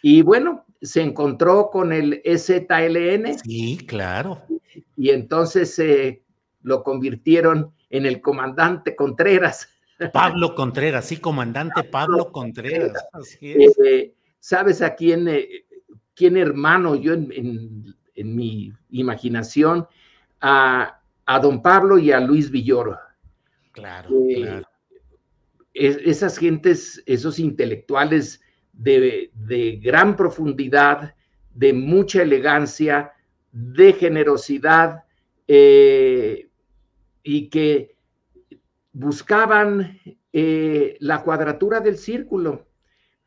Y 0.03 0.23
bueno, 0.23 0.67
se 0.83 1.03
encontró 1.03 1.71
con 1.71 1.93
el 1.93 2.21
EZLN. 2.25 3.39
Sí, 3.39 3.79
claro. 3.87 4.43
Y 4.97 5.11
entonces 5.11 5.81
lo 6.63 6.83
convirtieron 6.83 7.73
en 7.91 8.07
el 8.07 8.21
comandante 8.21 8.95
Contreras. 8.97 9.69
Pablo 10.13 10.55
Contreras, 10.55 11.07
sí, 11.07 11.19
comandante 11.19 11.85
Pablo 11.85 12.33
Contreras. 12.33 12.93
Eh, 13.41 14.13
¿Sabes 14.41 14.83
a 14.83 14.95
quién, 14.95 15.29
quién 16.15 16.37
hermano 16.37 16.97
yo 16.97 17.15
en, 17.15 17.95
en 18.15 18.37
mi 18.37 18.73
imaginación? 18.91 19.87
A 20.41 21.01
a 21.27 21.39
don 21.39 21.63
Pablo 21.63 21.99
y 21.99 22.13
a 22.13 22.21
Luis 22.21 22.51
Villoro. 22.51 22.99
Claro, 23.73 24.11
eh, 24.29 24.43
claro. 24.43 24.69
esas 25.73 26.39
gentes, 26.39 27.03
esos 27.07 27.39
intelectuales 27.39 28.41
de, 28.73 29.31
gran 29.83 30.17
profundidad, 30.17 31.15
de 31.53 31.73
mucha 31.73 32.23
elegancia, 32.23 33.13
de 33.51 33.93
generosidad, 33.93 35.05
eh, 35.47 36.49
y 37.23 37.49
que 37.49 37.97
buscaban 38.93 40.01
eh, 40.33 40.97
la 41.01 41.23
cuadratura 41.23 41.81
del 41.81 41.99
círculo, 41.99 42.67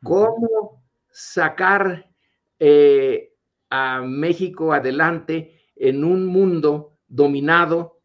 cómo 0.03 0.83
sacar 1.09 2.09
a 3.69 4.01
México 4.01 4.73
adelante 4.73 5.59
en 5.75 6.03
un 6.03 6.25
mundo 6.25 6.96
dominado, 7.07 7.99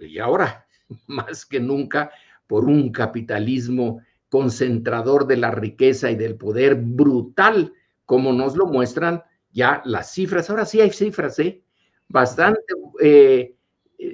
y 0.00 0.18
ahora 0.18 0.66
más 1.06 1.44
que 1.46 1.60
nunca, 1.60 2.10
por 2.46 2.64
un 2.64 2.92
capitalismo 2.92 4.00
concentrador 4.28 5.26
de 5.26 5.36
la 5.36 5.50
riqueza 5.50 6.10
y 6.10 6.16
del 6.16 6.36
poder 6.36 6.76
brutal, 6.76 7.72
como 8.06 8.32
nos 8.32 8.56
lo 8.56 8.66
muestran 8.66 9.22
ya 9.50 9.82
las 9.84 10.12
cifras. 10.12 10.48
Ahora 10.48 10.64
sí 10.64 10.80
hay 10.80 10.90
cifras, 10.90 11.38
¿eh? 11.38 11.62
Bastante 12.08 12.60
eh, 13.00 13.54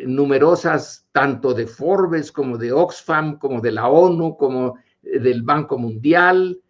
numerosas, 0.07 1.09
tanto 1.13 1.55
de 1.55 1.67
Forbes 1.67 2.31
como 2.33 2.59
de 2.59 2.73
Oxfam, 2.73 3.39
como 3.39 3.61
de 3.61 3.73
la 3.73 3.89
ONU, 3.89 4.37
como 4.37 4.77
del 5.03 5.43
Banco 5.43 5.79
Mundial, 5.79 6.61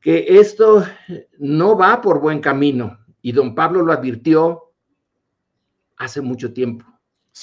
que 0.00 0.26
esto 0.28 0.84
no 1.38 1.76
va 1.76 2.00
por 2.00 2.20
buen 2.20 2.40
camino. 2.40 2.98
Y 3.22 3.32
don 3.32 3.54
Pablo 3.54 3.82
lo 3.82 3.92
advirtió 3.92 4.71
hace 6.04 6.20
mucho 6.20 6.52
tiempo 6.52 6.84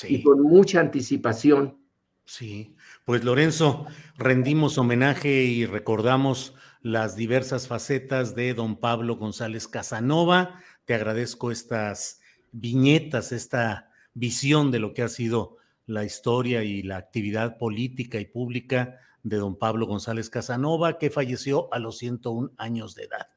y 0.08 0.22
con 0.22 0.42
mucha 0.42 0.80
anticipación. 0.80 1.78
Sí, 2.26 2.76
pues 3.06 3.24
Lorenzo, 3.24 3.88
rendimos 4.18 4.78
homenaje 4.78 5.46
y 5.46 5.66
recordamos 5.66 6.54
las 6.82 7.16
diversas 7.16 7.68
facetas 7.68 8.36
de 8.36 8.54
don 8.54 8.80
Pablo 8.80 9.18
González 9.18 9.68
Casanova. 9.68 10.62
Te 10.86 10.94
agradezco 10.94 11.52
estas 11.52 12.22
viñetas, 12.52 13.32
esta 13.32 13.90
visión 14.14 14.70
de 14.72 14.80
lo 14.80 14.94
que 14.94 15.02
ha 15.02 15.10
sido 15.10 15.58
la 15.86 16.06
historia 16.06 16.64
y 16.64 16.84
la 16.84 16.98
actividad 16.98 17.58
política 17.58 18.20
y 18.20 18.26
pública 18.26 19.00
de 19.24 19.38
don 19.38 19.58
Pablo 19.58 19.88
González 19.88 20.30
Casanova, 20.30 21.00
que 21.00 21.10
falleció 21.10 21.74
a 21.74 21.80
los 21.80 21.98
101 21.98 22.52
años 22.58 22.94
de 22.94 23.06
edad. 23.06 23.28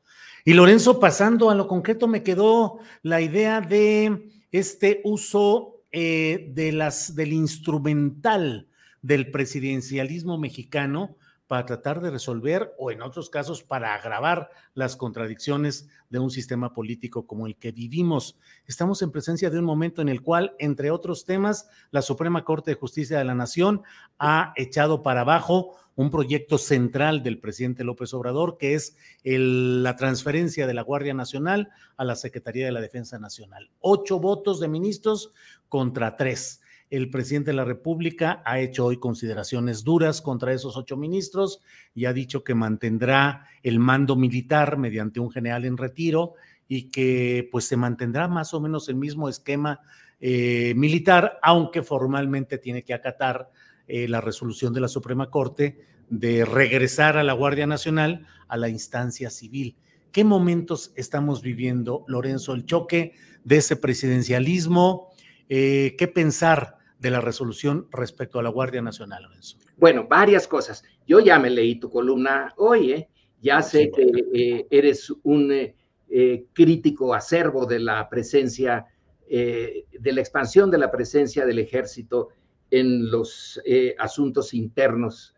Y 0.44 0.54
Lorenzo, 0.54 1.00
pasando 1.00 1.50
a 1.50 1.54
lo 1.54 1.66
concreto, 1.66 2.08
me 2.08 2.22
quedó 2.22 2.78
la 3.02 3.20
idea 3.20 3.60
de 3.60 4.28
este 4.52 5.00
uso 5.04 5.82
eh, 5.90 6.50
de 6.54 6.72
las, 6.72 7.16
del 7.16 7.32
instrumental 7.32 8.68
del 9.02 9.30
presidencialismo 9.30 10.38
mexicano 10.38 11.16
para 11.52 11.66
tratar 11.66 12.00
de 12.00 12.10
resolver 12.10 12.72
o 12.78 12.90
en 12.90 13.02
otros 13.02 13.28
casos 13.28 13.62
para 13.62 13.94
agravar 13.94 14.48
las 14.72 14.96
contradicciones 14.96 15.86
de 16.08 16.18
un 16.18 16.30
sistema 16.30 16.72
político 16.72 17.26
como 17.26 17.46
el 17.46 17.56
que 17.56 17.72
vivimos. 17.72 18.38
Estamos 18.66 19.02
en 19.02 19.10
presencia 19.10 19.50
de 19.50 19.58
un 19.58 19.66
momento 19.66 20.00
en 20.00 20.08
el 20.08 20.22
cual, 20.22 20.56
entre 20.58 20.90
otros 20.90 21.26
temas, 21.26 21.68
la 21.90 22.00
Suprema 22.00 22.42
Corte 22.42 22.70
de 22.70 22.78
Justicia 22.78 23.18
de 23.18 23.24
la 23.24 23.34
Nación 23.34 23.82
ha 24.18 24.54
echado 24.56 25.02
para 25.02 25.20
abajo 25.20 25.76
un 25.94 26.10
proyecto 26.10 26.56
central 26.56 27.22
del 27.22 27.38
presidente 27.38 27.84
López 27.84 28.14
Obrador, 28.14 28.56
que 28.56 28.72
es 28.72 28.96
la 29.22 29.94
transferencia 29.96 30.66
de 30.66 30.72
la 30.72 30.80
Guardia 30.80 31.12
Nacional 31.12 31.68
a 31.98 32.06
la 32.06 32.16
Secretaría 32.16 32.64
de 32.64 32.72
la 32.72 32.80
Defensa 32.80 33.18
Nacional. 33.18 33.70
Ocho 33.80 34.18
votos 34.20 34.58
de 34.58 34.68
ministros 34.68 35.34
contra 35.68 36.16
tres. 36.16 36.61
El 36.92 37.08
presidente 37.08 37.52
de 37.52 37.56
la 37.56 37.64
República 37.64 38.42
ha 38.44 38.60
hecho 38.60 38.84
hoy 38.84 38.98
consideraciones 38.98 39.82
duras 39.82 40.20
contra 40.20 40.52
esos 40.52 40.76
ocho 40.76 40.98
ministros 40.98 41.62
y 41.94 42.04
ha 42.04 42.12
dicho 42.12 42.44
que 42.44 42.54
mantendrá 42.54 43.46
el 43.62 43.78
mando 43.78 44.14
militar 44.14 44.76
mediante 44.76 45.18
un 45.18 45.30
general 45.30 45.64
en 45.64 45.78
retiro 45.78 46.34
y 46.68 46.90
que 46.90 47.48
pues 47.50 47.64
se 47.64 47.78
mantendrá 47.78 48.28
más 48.28 48.52
o 48.52 48.60
menos 48.60 48.90
el 48.90 48.96
mismo 48.96 49.30
esquema 49.30 49.80
eh, 50.20 50.74
militar, 50.76 51.38
aunque 51.42 51.82
formalmente 51.82 52.58
tiene 52.58 52.82
que 52.82 52.92
acatar 52.92 53.48
eh, 53.88 54.06
la 54.06 54.20
resolución 54.20 54.74
de 54.74 54.82
la 54.82 54.88
Suprema 54.88 55.30
Corte 55.30 55.86
de 56.10 56.44
regresar 56.44 57.16
a 57.16 57.22
la 57.22 57.32
Guardia 57.32 57.66
Nacional 57.66 58.26
a 58.48 58.58
la 58.58 58.68
instancia 58.68 59.30
civil. 59.30 59.76
¿Qué 60.12 60.24
momentos 60.24 60.92
estamos 60.94 61.40
viviendo, 61.40 62.04
Lorenzo? 62.06 62.52
El 62.52 62.66
choque 62.66 63.14
de 63.44 63.56
ese 63.56 63.76
presidencialismo, 63.76 65.08
eh, 65.48 65.94
¿qué 65.96 66.06
pensar 66.06 66.81
de 67.02 67.10
la 67.10 67.20
resolución 67.20 67.88
respecto 67.90 68.38
a 68.38 68.44
la 68.44 68.48
Guardia 68.48 68.80
Nacional, 68.80 69.24
Lorenzo? 69.24 69.58
Bueno, 69.76 70.06
varias 70.08 70.46
cosas. 70.46 70.84
Yo 71.04 71.18
ya 71.18 71.36
me 71.36 71.50
leí 71.50 71.74
tu 71.80 71.90
columna 71.90 72.54
hoy, 72.56 72.92
¿eh? 72.92 73.08
ya 73.40 73.58
ah, 73.58 73.62
sé 73.62 73.90
que 73.90 74.06
eh, 74.32 74.66
eres 74.70 75.12
un 75.24 75.50
eh, 75.50 76.44
crítico 76.52 77.12
acervo 77.12 77.66
de 77.66 77.80
la 77.80 78.08
presencia, 78.08 78.86
de 79.28 80.12
la 80.12 80.20
expansión 80.20 80.70
de 80.70 80.78
la 80.78 80.90
presencia 80.90 81.44
del 81.44 81.58
ejército 81.58 82.28
en 82.70 83.10
los 83.10 83.60
asuntos 83.98 84.52
internos 84.52 85.34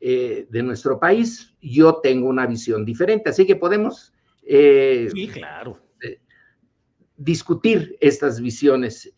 de 0.00 0.62
nuestro 0.64 0.98
país. 0.98 1.54
Yo 1.62 2.00
tengo 2.02 2.28
una 2.28 2.46
visión 2.46 2.84
diferente, 2.84 3.30
así 3.30 3.46
que 3.46 3.54
podemos... 3.54 4.12
sí, 4.42 5.30
claro. 5.32 5.78
discutir 7.16 7.96
estas 8.00 8.40
visiones 8.40 9.12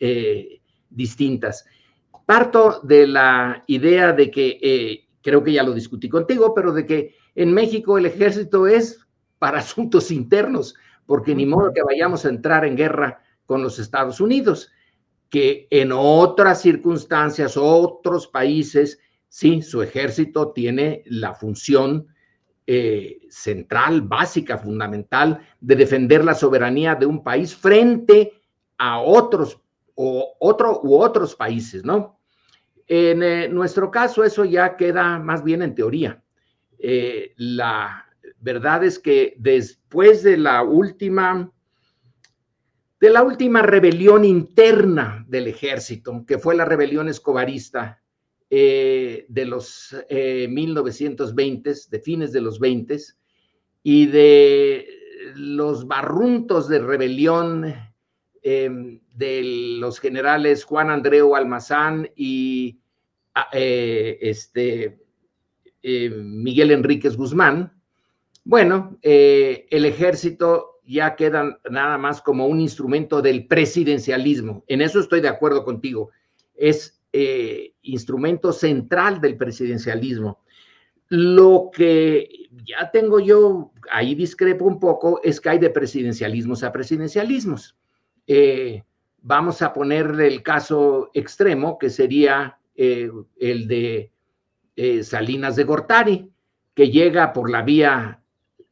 distintas. 0.91 1.65
Parto 2.29 2.81
de 2.83 3.07
la 3.07 3.63
idea 3.65 4.13
de 4.13 4.29
que, 4.29 4.59
eh, 4.61 5.07
creo 5.19 5.43
que 5.43 5.51
ya 5.51 5.63
lo 5.63 5.73
discutí 5.73 6.09
contigo, 6.09 6.53
pero 6.53 6.71
de 6.71 6.85
que 6.85 7.15
en 7.33 7.51
México 7.51 7.97
el 7.97 8.05
ejército 8.05 8.67
es 8.67 8.99
para 9.39 9.57
asuntos 9.65 10.11
internos, 10.11 10.75
porque 11.07 11.33
ni 11.33 11.47
modo 11.47 11.73
que 11.73 11.81
vayamos 11.81 12.23
a 12.23 12.29
entrar 12.29 12.65
en 12.65 12.77
guerra 12.77 13.23
con 13.47 13.63
los 13.63 13.79
Estados 13.79 14.21
Unidos, 14.21 14.71
que 15.31 15.67
en 15.71 15.91
otras 15.91 16.61
circunstancias, 16.61 17.57
otros 17.57 18.27
países, 18.27 18.99
sí, 19.27 19.63
su 19.63 19.81
ejército 19.81 20.51
tiene 20.51 21.01
la 21.07 21.33
función 21.33 22.09
eh, 22.67 23.21
central, 23.31 24.03
básica, 24.03 24.59
fundamental, 24.59 25.39
de 25.61 25.75
defender 25.75 26.23
la 26.23 26.35
soberanía 26.35 26.93
de 26.93 27.07
un 27.07 27.23
país 27.23 27.55
frente 27.55 28.33
a 28.77 28.99
otros 29.01 29.59
o 29.95 30.35
otro 30.39 30.79
u 30.83 31.01
otros 31.01 31.35
países, 31.35 31.83
¿no? 31.83 32.18
En 32.91 33.21
eh, 33.21 33.47
nuestro 33.47 33.91
caso, 33.91 34.23
eso 34.23 34.43
ya 34.45 34.75
queda 34.75 35.19
más 35.19 35.43
bien 35.43 35.61
en 35.61 35.75
teoría. 35.75 36.23
Eh, 36.79 37.35
la 37.37 38.03
verdad 38.39 38.83
es 38.83 38.97
que 38.97 39.35
después 39.37 40.23
de 40.23 40.37
la 40.37 40.63
última, 40.63 41.51
de 42.99 43.09
la 43.11 43.21
última 43.21 43.61
rebelión 43.61 44.25
interna 44.25 45.23
del 45.27 45.45
ejército, 45.45 46.25
que 46.25 46.39
fue 46.39 46.55
la 46.55 46.65
rebelión 46.65 47.07
escobarista 47.07 48.01
eh, 48.49 49.27
de 49.29 49.45
los 49.45 49.95
1920, 50.09 51.71
de 51.91 51.99
fines 51.99 52.31
de 52.31 52.41
los 52.41 52.59
20, 52.59 52.97
y 53.83 54.07
de 54.07 54.87
los 55.35 55.87
barruntos 55.87 56.67
de 56.67 56.79
rebelión 56.79 57.71
de 58.43 59.77
los 59.79 59.99
generales 59.99 60.63
Juan 60.63 60.89
Andreu 60.89 61.35
Almazán 61.35 62.09
y 62.15 62.79
Ah, 63.41 63.47
eh, 63.53 64.17
este, 64.19 64.99
eh, 65.81 66.09
Miguel 66.09 66.71
Enríquez 66.71 67.15
Guzmán, 67.15 67.71
bueno, 68.43 68.97
eh, 69.01 69.65
el 69.69 69.85
ejército 69.85 70.81
ya 70.83 71.15
queda 71.15 71.57
nada 71.69 71.97
más 71.97 72.21
como 72.21 72.47
un 72.47 72.59
instrumento 72.59 73.21
del 73.21 73.47
presidencialismo. 73.47 74.65
En 74.67 74.81
eso 74.81 74.99
estoy 74.99 75.21
de 75.21 75.29
acuerdo 75.29 75.63
contigo. 75.63 76.09
Es 76.53 76.99
instrumento 77.81 78.51
central 78.51 79.21
del 79.21 79.37
presidencialismo. 79.37 80.41
Lo 81.07 81.71
que 81.73 82.49
ya 82.65 82.91
tengo 82.91 83.19
yo, 83.19 83.71
ahí 83.89 84.15
discrepo 84.15 84.65
un 84.65 84.79
poco, 84.79 85.21
es 85.23 85.39
que 85.39 85.49
hay 85.49 85.59
de 85.59 85.69
presidencialismos 85.69 86.63
a 86.63 86.71
presidencialismos. 86.71 87.77
Vamos 89.21 89.61
a 89.61 89.73
ponerle 89.73 90.27
el 90.27 90.43
caso 90.43 91.09
extremo, 91.13 91.77
que 91.77 91.89
sería 91.89 92.57
eh, 92.75 93.11
el 93.37 93.67
de 93.67 94.11
eh, 94.75 95.03
Salinas 95.03 95.55
de 95.55 95.63
Gortari, 95.65 96.29
que 96.73 96.89
llega 96.89 97.33
por 97.33 97.49
la 97.49 97.61
vía 97.61 98.23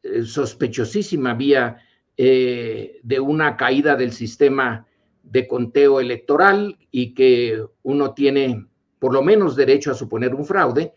eh, 0.02 0.24
sospechosísima, 0.24 1.34
vía 1.34 1.78
de 2.20 3.20
una 3.20 3.56
caída 3.56 3.96
del 3.96 4.12
sistema 4.12 4.88
de 5.22 5.48
conteo 5.48 6.00
electoral 6.00 6.76
y 6.89 7.13
que 7.13 7.63
uno 7.84 8.15
tiene 8.15 8.65
por 8.98 9.13
lo 9.13 9.22
menos 9.22 9.56
derecho 9.56 9.91
a 9.91 9.93
suponer 9.93 10.34
un 10.34 10.43
fraude 10.43 10.96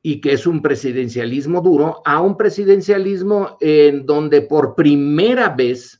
y 0.00 0.22
que 0.22 0.32
es 0.32 0.46
un 0.46 0.62
presidencialismo 0.62 1.60
duro, 1.60 2.00
a 2.06 2.22
un 2.22 2.38
presidencialismo 2.38 3.58
en 3.60 4.06
donde 4.06 4.40
por 4.40 4.74
primera 4.74 5.50
vez 5.50 5.99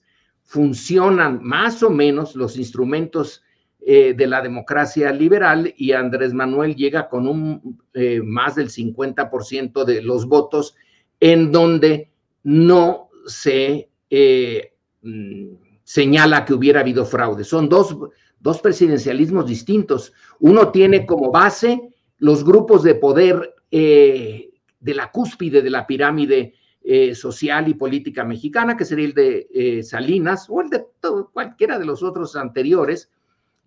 funcionan 0.50 1.38
más 1.44 1.80
o 1.84 1.90
menos 1.90 2.34
los 2.34 2.56
instrumentos 2.56 3.44
eh, 3.78 4.14
de 4.14 4.26
la 4.26 4.42
democracia 4.42 5.12
liberal 5.12 5.72
y 5.76 5.92
Andrés 5.92 6.34
Manuel 6.34 6.74
llega 6.74 7.08
con 7.08 7.28
un 7.28 7.80
eh, 7.94 8.20
más 8.20 8.56
del 8.56 8.68
50% 8.68 9.84
de 9.84 10.02
los 10.02 10.26
votos 10.26 10.74
en 11.20 11.52
donde 11.52 12.10
no 12.42 13.10
se 13.26 13.90
eh, 14.10 14.72
mm, 15.02 15.52
señala 15.84 16.44
que 16.44 16.54
hubiera 16.54 16.80
habido 16.80 17.04
fraude. 17.04 17.44
Son 17.44 17.68
dos, 17.68 17.96
dos 18.40 18.60
presidencialismos 18.60 19.46
distintos. 19.46 20.12
Uno 20.40 20.72
tiene 20.72 21.06
como 21.06 21.30
base 21.30 21.80
los 22.18 22.42
grupos 22.44 22.82
de 22.82 22.96
poder 22.96 23.54
de 23.70 24.50
la 24.82 25.12
cúspide 25.12 25.62
de 25.62 25.70
la 25.70 25.86
pirámide 25.86 26.54
eh, 26.83 27.14
social 27.14 27.69
y 27.69 27.75
política 27.75 28.25
mexicana, 28.25 28.77
que 28.77 28.85
sería 28.85 29.07
el 29.07 29.14
de 29.14 29.49
eh, 29.53 29.83
Salinas 29.83 30.47
o 30.49 30.61
el 30.62 30.71
de 30.71 30.87
cualquiera 31.33 31.79
de 31.79 31.85
los 31.85 32.03
otros 32.03 32.37
anteriores, 32.37 33.11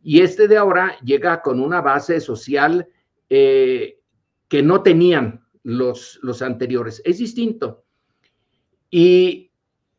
y 0.04 0.22
este 0.22 0.48
de 0.48 0.58
ahora 0.58 0.98
llega 1.04 1.42
con 1.42 1.60
una 1.60 1.82
base 1.82 2.20
social 2.20 2.88
que 3.30 4.62
no 4.62 4.84
tenían 4.84 5.44
los, 5.64 6.20
los 6.22 6.44
anteriores. 6.44 7.02
Es 7.04 7.18
distinto. 7.18 7.84
Y 8.92 9.50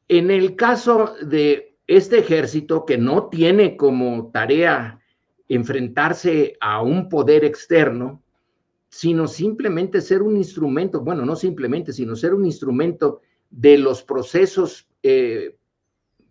en 0.09 0.31
el 0.31 0.55
caso 0.55 1.14
de 1.20 1.77
este 1.87 2.18
ejército 2.18 2.85
que 2.85 2.96
no 2.96 3.29
tiene 3.29 3.77
como 3.77 4.31
tarea 4.31 5.00
enfrentarse 5.48 6.57
a 6.61 6.83
un 6.83 7.09
poder 7.09 7.44
externo, 7.44 8.22
sino 8.94 9.26
simplemente 9.26 10.00
ser 10.00 10.22
un 10.22 10.37
instrumento, 10.37 11.00
bueno, 11.00 11.26
no 11.26 11.35
simplemente, 11.35 11.92
sino 11.92 12.14
ser 12.14 12.33
un 12.33 12.46
instrumento 12.46 13.22
de 13.50 13.76
los 13.76 14.04
procesos, 14.04 14.88
eh, 15.02 15.57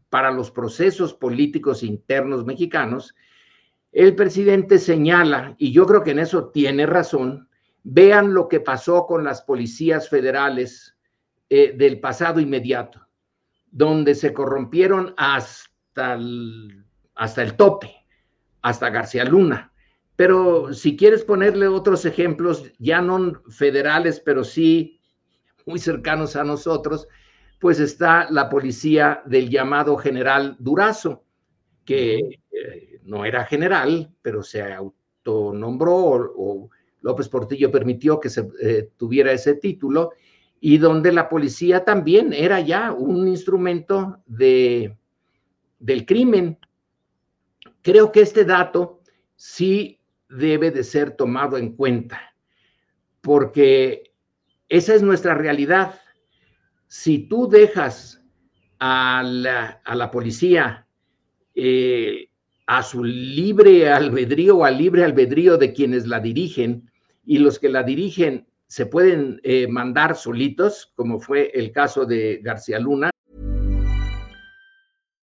para 0.08 0.32
los 0.32 0.50
procesos 0.50 1.14
políticos 1.14 1.84
internos 1.84 2.46
mexicanos, 2.46 3.16
el 3.92 4.16
presidente 4.16 4.80
señala, 4.80 5.56
y 5.58 5.74
yo 5.74 5.86
creo 5.86 6.04
que 6.04 6.12
en 6.12 6.20
eso 6.20 6.52
tiene 6.52 6.86
razón, 6.86 7.50
vean 7.84 8.34
lo 8.34 8.48
que 8.48 8.62
pasó 8.62 9.08
con 9.08 9.26
las 9.26 9.42
policías 9.42 10.08
federales 10.08 10.96
eh, 11.50 11.74
del 11.78 12.00
pasado 12.00 12.40
inmediato, 12.40 13.06
donde 13.72 14.16
se 14.16 14.32
corrompieron 14.32 15.14
hasta 15.18 16.18
hasta 17.16 17.44
el 17.44 17.56
tope 17.58 17.94
hasta 18.62 18.90
García 18.90 19.26
Luna. 19.26 19.73
Pero 20.24 20.74
si 20.74 20.96
quieres 20.96 21.26
ponerle 21.26 21.68
otros 21.68 22.06
ejemplos, 22.06 22.72
ya 22.80 23.02
no 23.02 23.44
federales, 23.50 24.22
pero 24.22 24.46
sí 24.46 25.02
muy 25.66 25.80
cercanos 25.80 26.38
a 26.38 26.46
nosotros, 26.46 27.10
pues 27.60 27.82
está 27.82 28.32
la 28.32 28.48
policía 28.48 29.22
del 29.26 29.50
llamado 29.50 29.98
general 29.98 30.56
Durazo, 30.60 31.26
que 31.84 32.40
eh, 32.54 33.02
no 33.04 33.26
era 33.26 33.44
general, 33.44 34.16
pero 34.22 34.44
se 34.44 34.62
autonombró 34.62 36.32
o, 36.38 36.70
López 37.02 37.28
Portillo 37.28 37.70
permitió 37.70 38.18
que 38.22 38.30
se 38.30 38.48
eh, 38.62 38.92
tuviera 38.96 39.34
ese 39.34 39.56
título, 39.56 40.12
y 40.62 40.78
donde 40.78 41.12
la 41.12 41.28
policía 41.28 41.84
también 41.84 42.32
era 42.32 42.62
ya 42.62 42.94
un 42.94 43.28
instrumento 43.28 44.24
de, 44.26 44.98
del 45.80 46.06
crimen, 46.06 46.58
Creo 47.82 48.14
que 48.14 48.22
este 48.22 48.46
dato 48.46 49.02
sí 49.36 50.00
debe 50.38 50.72
de 50.72 50.84
ser 50.84 51.12
tomado 51.12 51.58
en 51.58 51.76
cuenta, 51.76 52.36
porque 53.22 54.14
esa 54.70 54.94
es 54.94 55.02
nuestra 55.02 55.36
realidad. 55.36 56.00
Si 56.88 57.28
tú 57.28 57.48
dejas 57.48 58.24
a 58.80 59.24
la, 59.24 60.12
policía 60.12 60.88
eh, 61.56 62.30
a 62.68 62.84
su 62.84 63.04
libre 63.04 63.90
albedrío 63.90 64.58
o 64.58 64.66
al 64.66 64.78
libre 64.78 65.04
albedrío 65.04 65.58
de 65.58 65.74
quienes 65.74 66.08
la 66.08 66.20
dirigen, 66.20 66.90
y 67.26 67.38
los 67.38 67.60
que 67.60 67.70
la 67.70 67.84
dirigen 67.84 68.48
se 68.68 68.86
pueden 68.86 69.40
eh, 69.44 69.68
mandar 69.68 70.16
solitos, 70.16 70.92
como 70.96 71.20
fue 71.20 71.52
el 71.54 71.72
caso 71.72 72.06
de 72.06 72.40
García 72.44 72.80
Luna, 72.80 73.13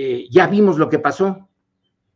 Eh, 0.00 0.28
ya 0.30 0.46
vimos 0.46 0.78
lo 0.78 0.88
que 0.88 1.00
pasó. 1.00 1.48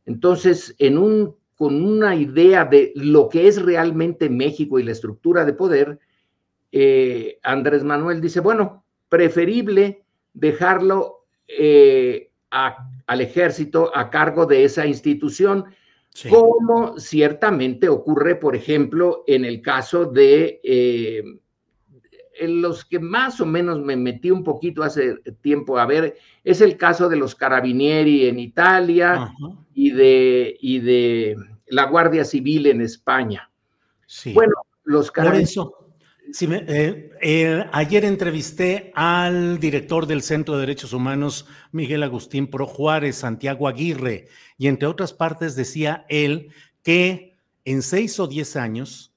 Entonces, 0.06 0.72
en 0.78 0.98
un 0.98 1.34
con 1.56 1.84
una 1.84 2.14
idea 2.14 2.64
de 2.64 2.92
lo 2.94 3.28
que 3.28 3.48
es 3.48 3.60
realmente 3.60 4.30
México 4.30 4.78
y 4.78 4.84
la 4.84 4.92
estructura 4.92 5.44
de 5.44 5.52
poder, 5.52 5.98
eh, 6.70 7.40
Andrés 7.42 7.82
Manuel 7.82 8.20
dice, 8.20 8.38
bueno, 8.38 8.84
preferible 9.08 10.04
dejarlo 10.32 11.26
eh, 11.48 12.30
al 12.50 13.20
ejército 13.20 13.90
a 13.96 14.10
cargo 14.10 14.46
de 14.46 14.62
esa 14.62 14.86
institución 14.86 15.64
como 16.30 17.00
ciertamente 17.00 17.88
ocurre, 17.88 18.36
por 18.36 18.54
ejemplo, 18.54 19.24
en 19.26 19.44
el 19.44 19.60
caso 19.60 20.04
de 20.04 20.60
los 22.40 22.84
que 22.84 22.98
más 22.98 23.40
o 23.40 23.46
menos 23.46 23.80
me 23.80 23.96
metí 23.96 24.30
un 24.30 24.44
poquito 24.44 24.82
hace 24.82 25.16
tiempo 25.40 25.78
a 25.78 25.86
ver, 25.86 26.16
es 26.44 26.60
el 26.60 26.76
caso 26.76 27.08
de 27.08 27.16
los 27.16 27.34
carabinieri 27.34 28.26
en 28.26 28.38
Italia 28.38 29.32
y 29.74 29.90
de, 29.90 30.56
y 30.60 30.78
de 30.80 31.36
la 31.66 31.86
Guardia 31.86 32.24
Civil 32.24 32.66
en 32.66 32.80
España. 32.80 33.50
Bueno, 34.34 34.54
los 34.84 35.10
carabinieri... 35.10 35.54
Eh, 36.40 37.10
eh, 37.20 37.64
ayer 37.72 38.04
entrevisté 38.04 38.92
al 38.94 39.58
director 39.58 40.06
del 40.06 40.22
Centro 40.22 40.54
de 40.54 40.60
Derechos 40.60 40.92
Humanos, 40.92 41.46
Miguel 41.72 42.02
Agustín 42.02 42.46
Pro 42.46 42.66
Juárez, 42.66 43.16
Santiago 43.16 43.68
Aguirre, 43.68 44.28
y 44.56 44.68
entre 44.68 44.88
otras 44.88 45.12
partes 45.12 45.56
decía 45.56 46.06
él 46.08 46.48
que 46.82 47.36
en 47.64 47.82
seis 47.82 48.18
o 48.18 48.28
diez 48.28 48.56
años 48.56 49.14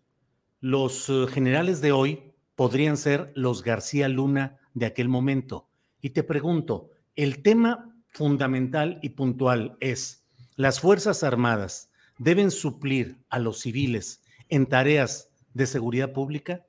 los 0.59 1.09
eh, 1.09 1.27
generales 1.29 1.79
de 1.79 1.91
hoy 1.91 2.24
podrían 2.55 2.97
ser 2.97 3.31
los 3.35 3.63
García 3.63 4.09
Luna 4.09 4.57
de 4.73 4.85
aquel 4.85 5.09
momento. 5.09 5.69
Y 6.01 6.11
te 6.11 6.23
pregunto, 6.23 6.89
el 7.15 7.41
tema 7.41 7.95
fundamental 8.09 8.99
y 9.01 9.09
puntual 9.09 9.77
es, 9.79 10.25
¿las 10.55 10.79
Fuerzas 10.79 11.23
Armadas 11.23 11.91
deben 12.17 12.51
suplir 12.51 13.17
a 13.29 13.39
los 13.39 13.59
civiles 13.59 14.23
en 14.49 14.65
tareas 14.65 15.31
de 15.53 15.65
seguridad 15.65 16.13
pública? 16.13 16.65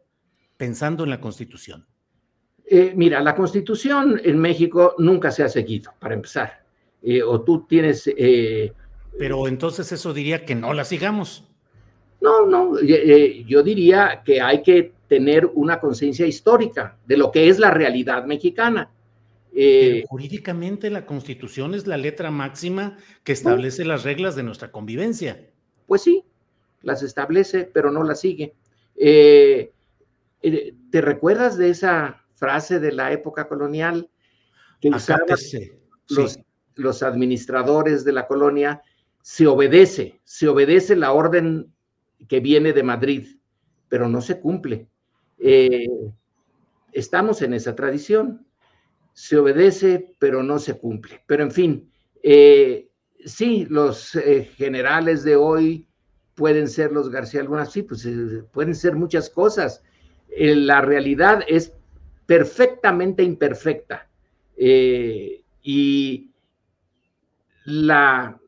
pensando 0.57 1.05
en 1.05 1.11
la 1.11 1.21
Constitución? 1.21 1.87
Eh, 2.67 2.93
mira, 2.97 3.21
la 3.21 3.35
Constitución 3.35 4.21
en 4.25 4.39
México 4.39 4.95
nunca 4.99 5.31
se 5.31 5.45
ha 5.45 5.49
seguido, 5.49 5.93
para 5.99 6.15
empezar. 6.15 6.65
Eh, 7.03 7.23
o 7.23 7.43
tú 7.43 7.67
tienes... 7.69 8.11
Eh, 8.17 8.73
Pero 9.19 9.47
entonces 9.47 9.91
eso 9.93 10.13
diría 10.13 10.45
que 10.45 10.55
no 10.55 10.73
la 10.73 10.85
sigamos. 10.85 11.45
No, 12.21 12.47
no, 12.47 12.81
yo 12.81 13.63
diría 13.63 14.23
que 14.25 14.41
hay 14.41 14.63
que 14.63 14.93
tener 15.09 15.47
una 15.55 15.81
conciencia 15.81 16.27
histórica 16.27 16.99
de 17.07 17.17
lo 17.17 17.31
que 17.31 17.49
es 17.49 17.59
la 17.59 17.71
realidad 17.71 18.25
mexicana. 18.25 18.91
jurídicamente 20.09 20.91
la 20.91 21.07
Constitución 21.07 21.75
es 21.75 21.87
la 21.87 21.97
letra 21.97 22.31
máxima 22.31 22.97
que 23.25 23.33
establece 23.33 23.85
las 23.85 24.05
reglas 24.05 24.37
de 24.37 24.43
nuestra 24.43 24.71
convivencia. 24.71 25.49
Pues 25.87 26.03
sí, 26.03 26.25
las 26.83 27.03
establece, 27.03 27.65
pero 27.65 27.91
no 27.91 28.03
las 28.03 28.21
sigue. 28.21 28.55
Eh, 28.97 29.73
eh, 30.43 30.75
¿Te 30.91 31.01
recuerdas 31.01 31.57
de 31.57 31.71
esa 31.71 32.25
frase 32.35 32.81
de 32.81 32.93
la 32.93 33.13
época 33.13 33.49
colonial 33.49 34.09
que 34.81 34.91
usaban 34.91 35.27
los, 36.09 36.39
los 36.75 37.03
administradores 37.03 38.05
de 38.05 38.13
la 38.13 38.27
colonia? 38.27 38.83
Se 39.23 39.47
obedece, 39.47 40.21
se 40.25 40.49
obedece 40.49 40.97
la 40.97 41.13
orden 41.13 41.73
que 42.29 42.41
viene 42.41 42.73
de 42.73 42.83
Madrid, 42.83 43.39
pero 43.89 44.09
no 44.09 44.21
se 44.21 44.41
cumple. 44.41 44.89
Eh, 45.39 45.89
estamos 46.93 47.43
en 47.43 47.55
esa 47.55 47.75
tradición. 47.75 48.47
Se 49.13 49.37
obedece, 49.37 50.15
pero 50.19 50.43
no 50.43 50.59
se 50.59 50.75
cumple. 50.79 51.23
Pero 51.27 51.43
en 51.43 51.51
fin, 51.51 51.91
eh, 52.23 52.91
sí, 53.25 53.67
los 53.71 54.13
generales 54.57 55.25
de 55.25 55.37
hoy 55.37 55.89
pueden 56.37 56.69
ser 56.69 56.93
los 56.93 57.11
García 57.11 57.43
Luna? 57.43 57.67
Sí, 57.67 57.83
pues 57.83 58.05
eh, 58.07 58.45
pueden 58.53 58.75
ser 58.77 58.95
muchas 58.95 59.29
cosas. 59.29 59.83
Eh, 60.29 60.55
la 60.55 60.83
realidad 60.83 61.41
es 61.49 61.73
perfectamente 62.27 63.25
imperfecta. 63.25 64.09
y 65.69 66.31
la 67.65 68.41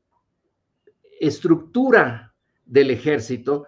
estructura 1.20 2.32
del 2.64 2.92
ejército 2.92 3.66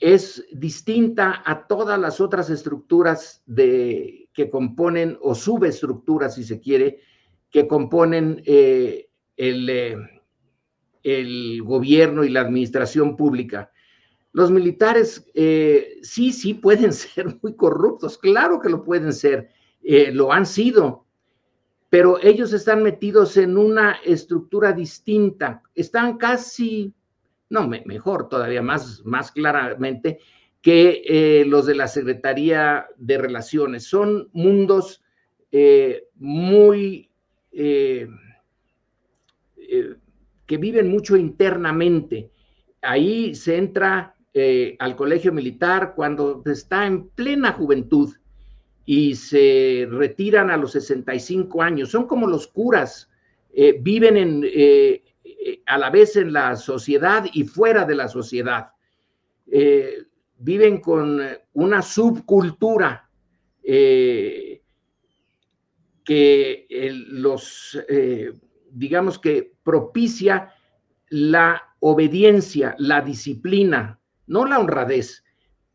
es 0.00 0.46
distinta 0.52 1.42
a 1.44 1.66
todas 1.66 1.98
las 1.98 2.20
otras 2.20 2.50
estructuras 2.50 3.42
de, 3.46 4.28
que 4.32 4.48
componen, 4.48 5.18
o 5.20 5.34
subestructuras, 5.34 6.36
si 6.36 6.44
se 6.44 6.60
quiere, 6.60 7.00
que 7.50 7.66
componen 7.66 8.42
eh, 8.44 9.08
el, 9.36 9.68
eh, 9.68 9.96
el, 11.02 11.62
gobierno 11.62 12.24
y 12.24 12.28
la 12.28 12.42
administración 12.42 13.16
pública. 13.16 13.72
Los 14.32 14.50
militares 14.50 15.28
eh, 15.34 15.98
sí, 16.02 16.32
sí 16.32 16.54
pueden 16.54 16.92
ser 16.92 17.36
muy 17.42 17.56
corruptos, 17.56 18.18
claro 18.18 18.60
que 18.60 18.68
lo 18.68 18.84
pueden 18.84 19.12
ser, 19.12 19.50
lo 20.12 20.32
han 20.32 20.44
sido, 20.44 21.06
pero 21.88 22.18
ellos 22.22 22.52
están 22.52 22.82
metidos 22.82 23.36
en 23.36 23.56
una 23.56 23.92
estructura 24.04 24.72
distinta, 24.72 25.62
están 25.74 26.18
casi, 26.18 26.92
no, 27.50 27.66
mejor 27.66 28.28
todavía, 28.28 28.62
más, 28.62 29.02
más 29.04 29.32
claramente 29.32 30.18
que 30.60 31.02
eh, 31.06 31.44
los 31.46 31.66
de 31.66 31.74
la 31.74 31.88
Secretaría 31.88 32.86
de 32.96 33.18
Relaciones. 33.18 33.84
Son 33.84 34.28
mundos 34.32 35.02
eh, 35.50 36.04
muy, 36.16 37.08
eh, 37.52 38.08
que 40.46 40.56
viven 40.56 40.90
mucho 40.90 41.16
internamente. 41.16 42.30
Ahí 42.82 43.34
se 43.34 43.56
entra 43.56 44.14
al 44.78 44.94
colegio 44.94 45.32
militar 45.32 45.94
cuando 45.96 46.44
está 46.46 46.86
en 46.86 47.08
plena 47.08 47.50
juventud 47.54 48.14
y 48.86 49.16
se 49.16 49.88
retiran 49.90 50.48
a 50.48 50.56
los 50.56 50.72
65 50.72 51.60
años. 51.60 51.90
Son 51.90 52.06
como 52.06 52.28
los 52.28 52.46
curas, 52.46 53.10
viven 53.80 54.16
en, 54.16 54.44
eh, 55.38 55.62
a 55.66 55.78
la 55.78 55.90
vez 55.90 56.16
en 56.16 56.32
la 56.32 56.56
sociedad 56.56 57.24
y 57.32 57.44
fuera 57.44 57.84
de 57.84 57.94
la 57.94 58.08
sociedad. 58.08 58.70
viven 60.40 60.80
con 60.80 61.20
una 61.54 61.80
subcultura 61.82 63.10
que 63.62 64.62
los, 67.08 67.78
digamos 68.70 69.18
que 69.18 69.54
propicia 69.62 70.52
la 71.08 71.62
obediencia, 71.80 72.74
la 72.78 73.00
disciplina, 73.00 73.98
no 74.26 74.44
la 74.44 74.58
honradez, 74.58 75.24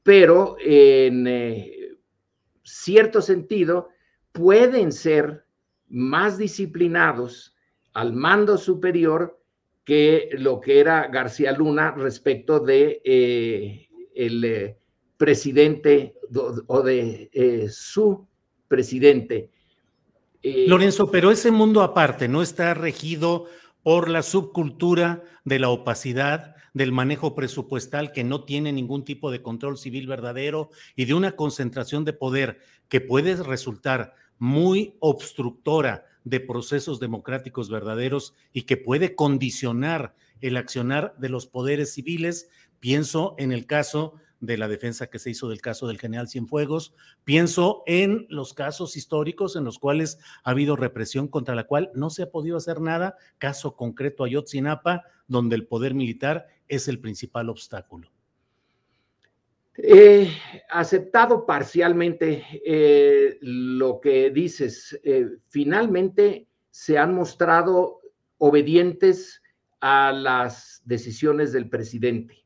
pero 0.04 0.56
en 0.60 1.28
cierto 2.64 3.22
sentido, 3.22 3.90
pueden 4.32 4.92
ser 4.92 5.46
más 5.88 6.38
disciplinados 6.38 7.56
al 7.94 8.14
mando 8.14 8.58
superior 8.58 9.40
que 9.84 10.30
lo 10.34 10.60
que 10.60 10.80
era 10.80 11.08
García 11.08 11.52
Luna 11.52 11.92
respecto 11.92 12.60
de 12.60 13.02
eh, 13.04 13.90
el 14.16 14.46
eh, 14.46 14.78
presidente 15.18 16.16
o 16.68 16.82
de 16.82 17.30
eh, 17.34 17.68
su 17.70 18.28
presidente. 18.68 19.50
Lorenzo, 20.42 21.10
pero 21.10 21.32
ese 21.32 21.52
mundo 21.52 21.82
aparte 21.82 22.28
no 22.28 22.42
está 22.42 22.74
regido 22.74 23.46
por 23.82 24.10
la 24.10 24.24
subcultura 24.24 25.24
de 25.46 25.60
la 25.60 25.70
opacidad, 25.70 26.56
del 26.74 26.92
manejo 26.92 27.36
presupuestal 27.36 28.12
que 28.12 28.24
no 28.24 28.44
tiene 28.44 28.74
ningún 28.74 29.06
tipo 29.06 29.32
de 29.32 29.42
control 29.42 29.78
civil 29.78 30.08
verdadero 30.08 30.70
y 30.96 31.06
de 31.06 31.14
una 31.14 31.36
concentración 31.36 32.04
de 32.04 32.14
poder 32.14 32.60
que 32.90 33.00
puede 33.00 33.36
resultar 33.36 34.16
muy 34.38 34.96
obstructora 35.00 36.06
de 36.24 36.40
procesos 36.40 37.00
democráticos 37.00 37.70
verdaderos 37.70 38.36
y 38.54 38.64
que 38.64 38.78
puede 38.78 39.16
condicionar 39.16 40.16
el 40.42 40.58
accionar 40.58 41.16
de 41.18 41.30
los 41.30 41.48
poderes 41.48 41.94
civiles. 41.94 42.50
Pienso 42.80 43.36
en 43.38 43.52
el 43.52 43.66
caso 43.66 44.16
de 44.44 44.58
la 44.58 44.68
defensa 44.68 45.08
que 45.08 45.20
se 45.20 45.30
hizo 45.30 45.48
del 45.48 45.62
caso 45.62 45.88
del 45.88 46.00
general 46.00 46.28
Cienfuegos. 46.28 46.94
Pienso 47.24 47.84
en 47.86 48.26
los 48.30 48.54
casos 48.54 48.98
históricos 48.98 49.56
en 49.56 49.64
los 49.64 49.80
cuales 49.80 50.20
ha 50.44 50.52
habido 50.52 50.76
represión 50.76 51.30
contra 51.30 51.56
la 51.56 51.64
cual 51.64 51.92
no 51.96 52.10
se 52.10 52.24
ha 52.24 52.30
podido 52.30 52.58
hacer 52.58 52.82
nada, 52.82 53.16
caso 53.38 53.78
concreto 53.78 54.26
Ayotzinapa, 54.26 55.04
donde 55.28 55.56
el 55.56 55.66
poder 55.66 55.94
militar 55.94 56.48
es 56.68 56.90
el 56.90 57.00
principal 57.00 57.50
obstáculo. 57.50 58.13
He 59.76 60.30
aceptado 60.70 61.46
parcialmente 61.46 62.46
eh, 62.66 63.38
lo 63.42 64.00
que 64.00 64.30
dices. 64.30 65.00
Eh, 65.04 65.28
finalmente 65.50 66.48
se 66.70 66.98
han 66.98 67.16
mostrado 67.16 68.02
obedientes 68.38 69.42
a 69.80 70.12
las 70.12 70.82
decisiones 70.86 71.52
del 71.52 71.70
presidente. 71.70 72.44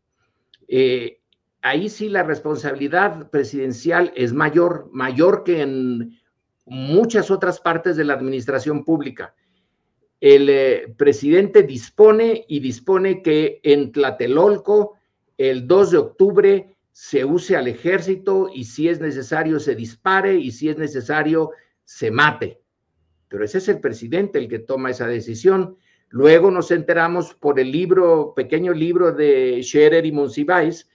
Eh, 0.67 1.21
ahí 1.61 1.89
sí 1.89 2.09
la 2.09 2.23
responsabilidad 2.23 3.29
presidencial 3.29 4.11
es 4.15 4.33
mayor, 4.33 4.89
mayor 4.91 5.43
que 5.43 5.61
en 5.61 6.19
muchas 6.65 7.31
otras 7.31 7.59
partes 7.59 7.95
de 7.95 8.03
la 8.03 8.13
administración 8.13 8.83
pública. 8.83 9.33
El 10.19 10.49
eh, 10.49 10.93
presidente 10.97 11.63
dispone 11.63 12.45
y 12.47 12.59
dispone 12.59 13.21
que 13.21 13.59
en 13.63 13.91
Tlatelolco 13.91 14.97
el 15.37 15.67
2 15.67 15.91
de 15.91 15.97
octubre 15.97 16.76
se 16.99 17.23
use 17.23 17.55
al 17.55 17.67
ejército 17.67 18.49
y 18.51 18.63
si 18.63 18.89
es 18.89 18.99
necesario 18.99 19.59
se 19.59 19.75
dispare 19.75 20.33
y 20.33 20.49
si 20.49 20.67
es 20.67 20.79
necesario 20.79 21.51
se 21.83 22.09
mate. 22.09 22.59
Pero 23.27 23.45
ese 23.45 23.59
es 23.59 23.67
el 23.67 23.79
presidente 23.79 24.39
el 24.39 24.47
que 24.47 24.57
toma 24.57 24.89
esa 24.89 25.05
decisión. 25.05 25.77
Luego 26.09 26.49
nos 26.49 26.71
enteramos 26.71 27.35
por 27.35 27.59
el 27.59 27.71
libro, 27.71 28.33
pequeño 28.35 28.73
libro 28.73 29.11
de 29.11 29.61
Scherer 29.61 30.07
y 30.07 30.11
Monsiváis, 30.11 30.89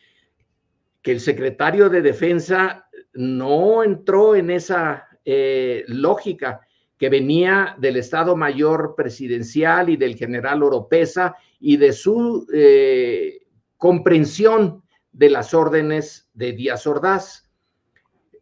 que 1.03 1.13
el 1.13 1.21
secretario 1.21 1.89
de 1.89 2.03
Defensa 2.03 2.89
no 3.13 3.85
entró 3.85 4.35
en 4.35 4.51
esa 4.51 5.07
eh, 5.25 5.85
lógica 5.87 6.67
que 6.99 7.11
venía 7.11 7.77
del 7.79 7.97
Estado 7.97 8.35
Mayor 8.35 8.95
Presidencial 8.97 9.89
y 9.89 9.97
del 9.97 10.17
general 10.17 10.65
Oropesa 10.65 11.37
y 11.61 11.77
de 11.77 11.93
su 11.93 12.45
eh, 12.53 13.47
comprensión 13.77 14.82
de 15.13 15.31
las 15.31 15.55
órdenes 15.55 16.31
de 16.35 16.53
Díaz 16.53 16.87
Ordaz. 16.87 17.51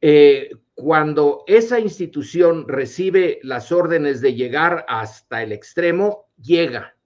Eh, 0.00 0.50
cuando 0.74 1.44
esa 1.46 1.78
institución 1.78 2.66
recibe 2.66 3.38
las 3.42 3.70
órdenes 3.70 4.20
de 4.20 4.34
llegar 4.34 4.84
hasta 4.88 5.42
el 5.42 5.52
extremo, 5.52 6.30
llega. 6.40 6.96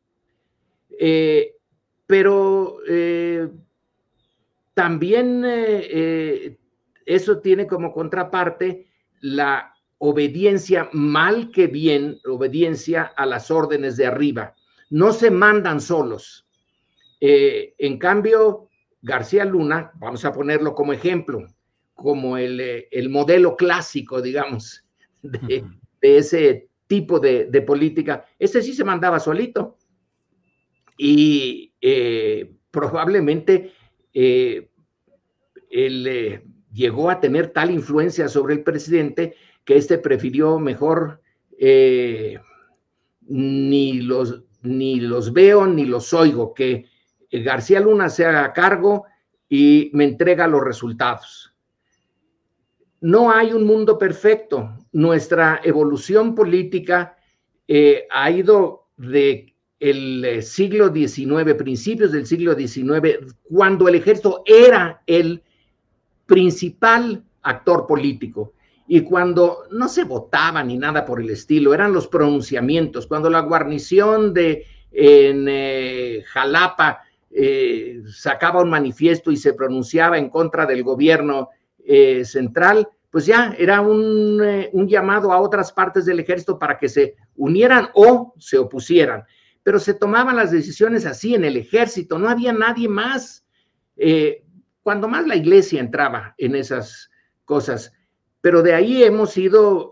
pero 2.07 2.79
también 4.75 5.45
eh, 5.45 5.89
eh, 5.91 6.59
eso 7.07 7.39
tiene 7.39 7.67
como 7.67 7.93
contraparte 7.93 8.89
la 9.21 9.73
obediencia, 9.99 10.91
mal 10.93 11.51
que 11.53 11.69
bien, 11.69 12.19
obediencia 12.27 13.05
a 13.05 13.25
las 13.25 13.51
órdenes 13.51 13.97
de 13.97 14.07
arriba. 14.07 14.55
No 14.91 15.13
se 15.13 15.31
mandan 15.31 15.81
solos. 15.81 16.47
Eh, 17.21 17.75
en 17.79 17.99
cambio, 17.99 18.69
García 19.05 19.45
Luna, 19.45 19.93
vamos 19.97 20.25
a 20.25 20.33
ponerlo 20.33 20.75
como 20.75 20.95
ejemplo, 20.95 21.47
como 21.95 22.39
el, 22.39 22.89
modelo 23.11 23.55
clásico, 23.55 24.23
digamos, 24.23 24.83
de, 25.23 25.65
ese 26.01 26.69
tipo 26.87 27.21
de, 27.21 27.63
política, 27.67 28.25
ese 28.39 28.63
sí 28.63 28.73
se 28.73 28.83
mandaba 28.83 29.21
solito. 29.21 29.77
Y 30.97 31.75
probablemente 32.71 33.73
eh, 34.15 34.71
él 35.71 36.07
eh, 36.07 36.45
llegó 36.73 37.11
a 37.11 37.21
tener 37.21 37.51
tal 37.51 37.71
influencia 37.71 38.29
sobre 38.29 38.55
el 38.55 38.63
presidente 38.63 39.35
que 39.65 39.77
éste 39.77 39.99
prefirió 39.99 40.59
mejor 40.59 41.21
eh, 41.59 42.39
ni, 43.23 44.01
los, 44.01 44.43
ni 44.63 45.01
los 45.01 45.33
veo 45.33 45.67
ni 45.67 45.85
los 45.85 46.13
oigo, 46.15 46.55
que 46.55 46.87
García 47.43 47.81
Luna 47.81 48.09
se 48.09 48.25
haga 48.25 48.53
cargo 48.53 49.05
y 49.49 49.91
me 49.95 50.05
entrega 50.05 50.47
los 50.47 50.63
resultados. 50.63 51.55
No 53.01 53.31
hay 53.31 53.53
un 53.53 53.65
mundo 53.65 53.99
perfecto. 53.99 54.77
Nuestra 54.93 55.61
evolución 55.65 56.35
política 56.35 57.17
ha 58.11 58.31
ido 58.31 58.89
de 58.97 59.55
el 59.85 60.25
eh, 60.25 60.43
siglo 60.43 60.93
XIX, 60.93 61.55
principios 61.55 62.13
del 62.13 62.27
siglo 62.27 62.55
XIX, 62.55 63.19
cuando 63.43 63.87
el 63.87 63.97
ejército 63.97 64.43
era 64.47 65.03
el 65.07 65.43
principal 66.25 67.23
actor 67.43 67.87
político 67.87 68.55
y 68.89 69.03
cuando 69.03 69.65
no 69.71 69.89
se 69.89 70.05
votaba 70.05 70.63
ni 70.65 70.79
nada 70.79 71.05
por 71.05 71.21
el 71.21 71.29
estilo, 71.29 71.75
eran 71.75 71.93
los 71.93 72.09
pronunciamientos, 72.09 73.07
cuando 73.07 73.29
la 73.29 73.41
guarnición 73.41 74.33
de 74.33 74.65
en 74.91 75.47
eh, 75.49 76.23
Jalapa 76.29 77.03
eh, 77.37 78.01
sacaba 78.07 78.63
un 78.63 78.71
manifiesto 78.71 79.33
y 79.33 79.37
se 79.37 79.55
pronunciaba 79.55 80.19
en 80.19 80.31
contra 80.31 80.67
del 80.67 80.85
gobierno 80.85 81.49
eh, 81.85 82.25
central, 82.25 82.89
pues 83.11 83.27
ya 83.27 83.57
era 83.59 83.81
un, 83.81 84.41
un, 84.73 84.89
llamado 84.89 85.33
a 85.33 85.41
otras 85.41 85.73
partes 85.73 86.05
del 86.05 86.21
ejército 86.21 86.61
para 86.61 86.79
que 86.79 86.89
se 86.89 87.17
unieran 87.35 87.89
o 87.95 88.35
se 88.39 88.57
opusieran. 88.57 89.25
Pero 89.65 89.81
se 89.81 89.95
tomaban 89.95 90.37
las 90.37 90.53
decisiones 90.53 91.07
así 91.07 91.35
en 91.35 91.45
el 91.45 91.57
ejército, 91.57 92.21
no 92.21 92.29
había 92.29 92.53
nadie 92.53 92.89
más. 92.89 93.45
cuando 94.85 95.09
más 95.09 95.27
la 95.27 95.35
iglesia 95.35 95.81
entraba 95.81 96.37
en 96.39 96.55
esas 96.55 97.11
cosas. 97.45 97.93
Pero 98.41 98.63
de 98.63 98.75
ahí 98.75 99.03
hemos 99.03 99.37
ido 99.37 99.91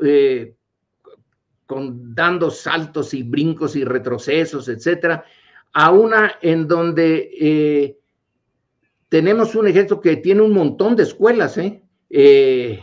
con, 1.67 2.15
dando 2.15 2.53
saltos 2.53 3.15
y 3.15 3.25
brincos 3.25 3.75
y 3.75 3.83
retrocesos, 3.83 4.69
etcétera, 4.69 5.25
a 5.73 5.91
una 5.91 6.33
en 6.43 6.69
donde 6.69 7.31
eh, 7.41 7.99
tenemos 9.09 9.55
un 9.55 9.67
ejército 9.67 10.01
que 10.01 10.17
tiene 10.17 10.43
un 10.43 10.53
montón 10.53 10.97
de 10.97 11.05
escuelas, 11.05 11.59
¿eh? 11.59 11.83
eh 12.11 12.81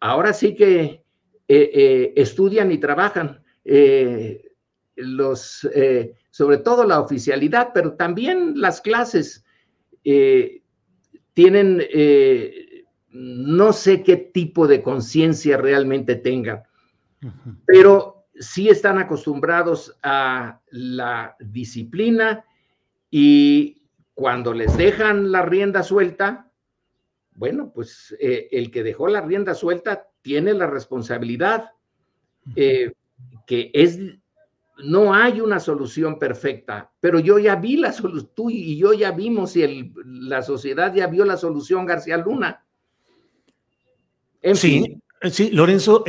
ahora 0.00 0.32
sí 0.32 0.54
que 0.54 1.04
eh, 1.48 2.12
estudian 2.16 2.72
y 2.72 2.78
trabajan 2.78 3.42
los, 4.96 5.68
sobre 6.30 6.58
todo 6.58 6.84
la 6.84 7.00
oficialidad, 7.00 7.70
pero 7.72 7.94
también 7.94 8.54
las 8.56 8.80
clases 8.80 9.44
tienen, 11.32 11.82
no 13.10 13.72
sé 13.72 14.02
qué 14.02 14.16
tipo 14.16 14.66
de 14.66 14.82
conciencia 14.82 15.56
realmente 15.56 16.16
tengan, 16.16 16.64
pero 17.64 18.11
sí 18.38 18.68
están 18.68 18.98
acostumbrados 18.98 19.96
a 20.02 20.60
la 20.70 21.36
disciplina 21.40 22.44
y 23.10 23.82
cuando 24.14 24.52
les 24.52 24.76
dejan 24.76 25.32
la 25.32 25.42
rienda 25.42 25.82
suelta, 25.82 26.50
bueno, 27.34 27.72
pues 27.74 28.14
eh, 28.20 28.48
el 28.52 28.70
que 28.70 28.82
dejó 28.82 29.08
la 29.08 29.20
rienda 29.20 29.54
suelta 29.54 30.08
tiene 30.22 30.54
la 30.54 30.66
responsabilidad, 30.66 31.70
eh, 32.56 32.92
que 33.46 33.70
es, 33.74 33.98
no 34.84 35.14
hay 35.14 35.40
una 35.40 35.60
solución 35.60 36.18
perfecta, 36.18 36.90
pero 37.00 37.18
yo 37.20 37.38
ya 37.38 37.56
vi 37.56 37.76
la 37.76 37.92
solución, 37.92 38.30
tú 38.34 38.50
y 38.50 38.76
yo 38.76 38.92
ya 38.92 39.12
vimos 39.12 39.56
y 39.56 39.92
la 40.04 40.42
sociedad 40.42 40.94
ya 40.94 41.06
vio 41.06 41.24
la 41.24 41.36
solución 41.36 41.86
García 41.86 42.16
Luna. 42.18 42.64
sí, 44.54 45.00
sí, 45.30 45.50
Lorenzo, 45.50 46.04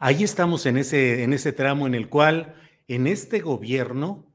Ahí 0.00 0.22
estamos 0.22 0.64
en 0.66 0.76
ese, 0.76 1.24
en 1.24 1.32
ese 1.32 1.52
tramo 1.52 1.88
en 1.88 1.94
el 1.96 2.08
cual 2.08 2.54
en 2.86 3.08
este 3.08 3.40
gobierno 3.40 4.32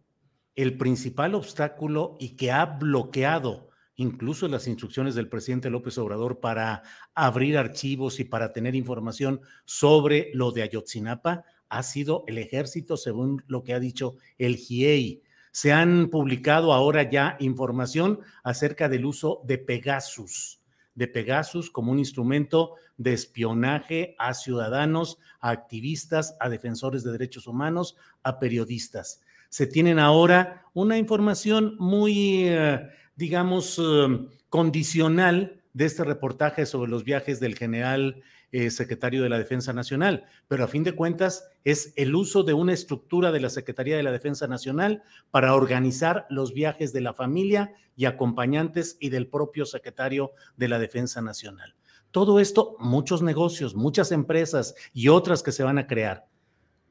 el 0.55 0.77
principal 0.77 1.35
obstáculo 1.35 2.17
y 2.19 2.35
que 2.35 2.51
ha 2.51 2.65
bloqueado 2.65 3.69
incluso 3.95 4.49
las 4.49 4.67
instrucciones 4.67 5.15
del 5.15 5.29
presidente 5.29 5.69
López 5.69 5.97
Obrador 5.97 6.41
para 6.41 6.83
abrir 7.15 7.57
archivos 7.57 8.19
y 8.19 8.25
para 8.25 8.51
tener 8.51 8.75
información 8.75 9.39
sobre 9.63 10.31
lo 10.33 10.51
de 10.51 10.63
Ayotzinapa 10.63 11.45
ha 11.69 11.83
sido 11.83 12.25
el 12.27 12.39
ejército, 12.39 12.97
según 12.97 13.41
lo 13.47 13.63
que 13.63 13.73
ha 13.73 13.79
dicho 13.79 14.17
el 14.37 14.57
GIEI. 14.57 15.23
Se 15.51 15.71
han 15.71 16.09
publicado 16.09 16.73
ahora 16.73 17.09
ya 17.09 17.37
información 17.39 18.19
acerca 18.43 18.89
del 18.89 19.05
uso 19.05 19.41
de 19.45 19.59
Pegasus, 19.59 20.62
de 20.95 21.07
Pegasus 21.07 21.69
como 21.69 21.91
un 21.91 21.99
instrumento 21.99 22.75
de 22.97 23.13
espionaje 23.13 24.15
a 24.19 24.33
ciudadanos, 24.33 25.17
a 25.39 25.49
activistas, 25.49 26.35
a 26.39 26.49
defensores 26.49 27.03
de 27.03 27.11
derechos 27.11 27.47
humanos, 27.47 27.95
a 28.23 28.39
periodistas. 28.39 29.21
Se 29.49 29.67
tienen 29.67 29.99
ahora 29.99 30.65
una 30.73 30.97
información 30.97 31.75
muy, 31.79 32.47
eh, 32.47 32.89
digamos, 33.15 33.79
eh, 33.79 34.27
condicional 34.49 35.61
de 35.73 35.85
este 35.85 36.03
reportaje 36.03 36.65
sobre 36.65 36.91
los 36.91 37.03
viajes 37.03 37.39
del 37.39 37.55
general 37.55 38.21
eh, 38.53 38.69
secretario 38.69 39.23
de 39.23 39.29
la 39.29 39.39
Defensa 39.39 39.73
Nacional, 39.73 40.25
pero 40.47 40.63
a 40.63 40.67
fin 40.67 40.83
de 40.83 40.93
cuentas 40.93 41.49
es 41.63 41.91
el 41.95 42.13
uso 42.13 42.43
de 42.43 42.53
una 42.53 42.71
estructura 42.71 43.31
de 43.31 43.39
la 43.39 43.49
Secretaría 43.49 43.97
de 43.97 44.03
la 44.03 44.11
Defensa 44.11 44.45
Nacional 44.45 45.01
para 45.31 45.55
organizar 45.55 46.27
los 46.29 46.53
viajes 46.53 46.93
de 46.93 47.01
la 47.01 47.15
familia 47.15 47.73
y 47.95 48.05
acompañantes 48.05 48.95
y 48.99 49.09
del 49.09 49.25
propio 49.25 49.65
secretario 49.65 50.33
de 50.55 50.67
la 50.67 50.77
Defensa 50.77 51.19
Nacional. 51.19 51.73
Todo 52.11 52.39
esto, 52.39 52.75
muchos 52.77 53.23
negocios, 53.23 53.73
muchas 53.73 54.11
empresas 54.11 54.75
y 54.93 55.07
otras 55.07 55.41
que 55.41 55.51
se 55.51 55.63
van 55.63 55.79
a 55.79 55.87
crear. 55.87 56.27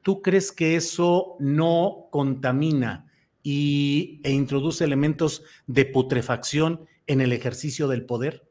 ¿Tú 0.01 0.21
crees 0.21 0.51
que 0.51 0.75
eso 0.75 1.37
no 1.39 2.09
contamina 2.11 3.09
y, 3.41 4.19
e 4.25 4.31
introduce 4.31 4.83
elementos 4.83 5.43
de 5.65 5.85
putrefacción 5.85 6.87
en 7.07 7.21
el 7.21 7.31
ejercicio 7.31 7.87
del 7.87 8.05
poder? 8.05 8.43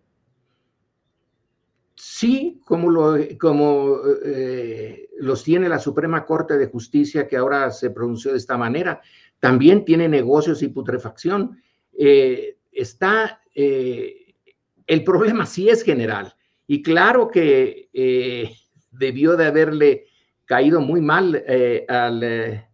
Sí, 1.94 2.60
como, 2.64 2.90
lo, 2.90 3.16
eh, 3.16 5.08
los 5.18 5.44
tiene 5.44 5.68
la 5.68 5.78
Suprema 5.78 6.24
Corte 6.24 6.56
de 6.56 6.66
Justicia, 6.66 7.28
que 7.28 7.36
ahora 7.36 7.70
se 7.70 7.90
pronunció 7.90 8.32
de 8.32 8.38
esta 8.38 8.56
manera, 8.56 9.00
también 9.38 9.84
tiene 9.84 10.08
negocios 10.08 10.62
y 10.62 10.68
putrefacción. 10.68 11.60
Eh, 11.92 12.56
está, 12.70 13.42
eh, 13.54 14.34
el 14.86 15.04
problema 15.04 15.44
sí 15.44 15.68
es 15.68 15.82
general. 15.82 16.34
Y 16.66 16.82
claro 16.82 17.28
que 17.28 17.88
debió 18.90 19.36
de 19.36 19.46
haberle 19.46 20.06
caído 20.46 20.80
muy 20.80 21.00
mal 21.00 21.44
al 21.88 22.64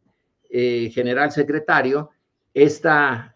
general 0.51 1.33
secretario 1.33 2.11
esta 2.55 3.35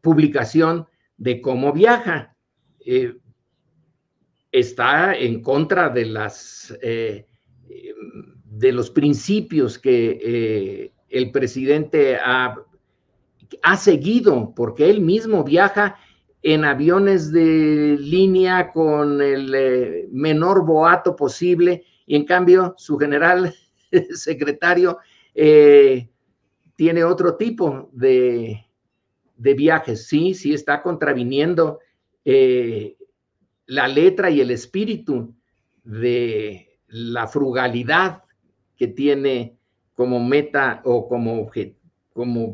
publicación 0.00 0.88
de 1.16 1.40
cómo 1.40 1.72
viaja. 1.72 2.34
Está 4.52 5.16
en 5.16 5.42
contra 5.42 5.88
de 5.88 6.06
las 6.06 6.76
de 6.80 8.72
los 8.72 8.90
principios 8.90 9.78
que 9.78 10.92
el 11.08 11.30
presidente 11.30 12.16
ha, 12.16 12.56
ha 13.62 13.76
seguido, 13.76 14.52
porque 14.54 14.88
él 14.90 15.00
mismo 15.00 15.44
viaja 15.44 15.96
en 16.42 16.64
aviones 16.64 17.30
de 17.30 17.96
línea 18.00 18.72
con 18.72 19.20
el 19.20 19.54
eh, 19.54 20.08
menor 20.10 20.64
boato 20.66 21.14
posible 21.14 21.84
y 22.04 22.16
en 22.16 22.24
cambio 22.24 22.74
su 22.76 22.98
general 22.98 23.54
secretario 24.14 24.98
eh, 25.34 26.08
tiene 26.74 27.04
otro 27.04 27.36
tipo 27.36 27.90
de, 27.92 28.66
viajes. 29.36 30.06
Sí, 30.06 30.34
sí 30.34 30.52
está 30.52 30.82
contraviniendo 30.82 31.78
eh, 32.24 32.96
la 33.72 33.88
letra 33.88 34.28
y 34.30 34.42
el 34.42 34.50
espíritu 34.50 35.34
de 35.82 36.78
la 36.88 37.26
frugalidad 37.26 38.22
que 38.76 38.86
tiene 38.86 39.56
como 39.94 40.22
meta 40.22 40.82
o 40.84 41.08
como, 41.08 41.50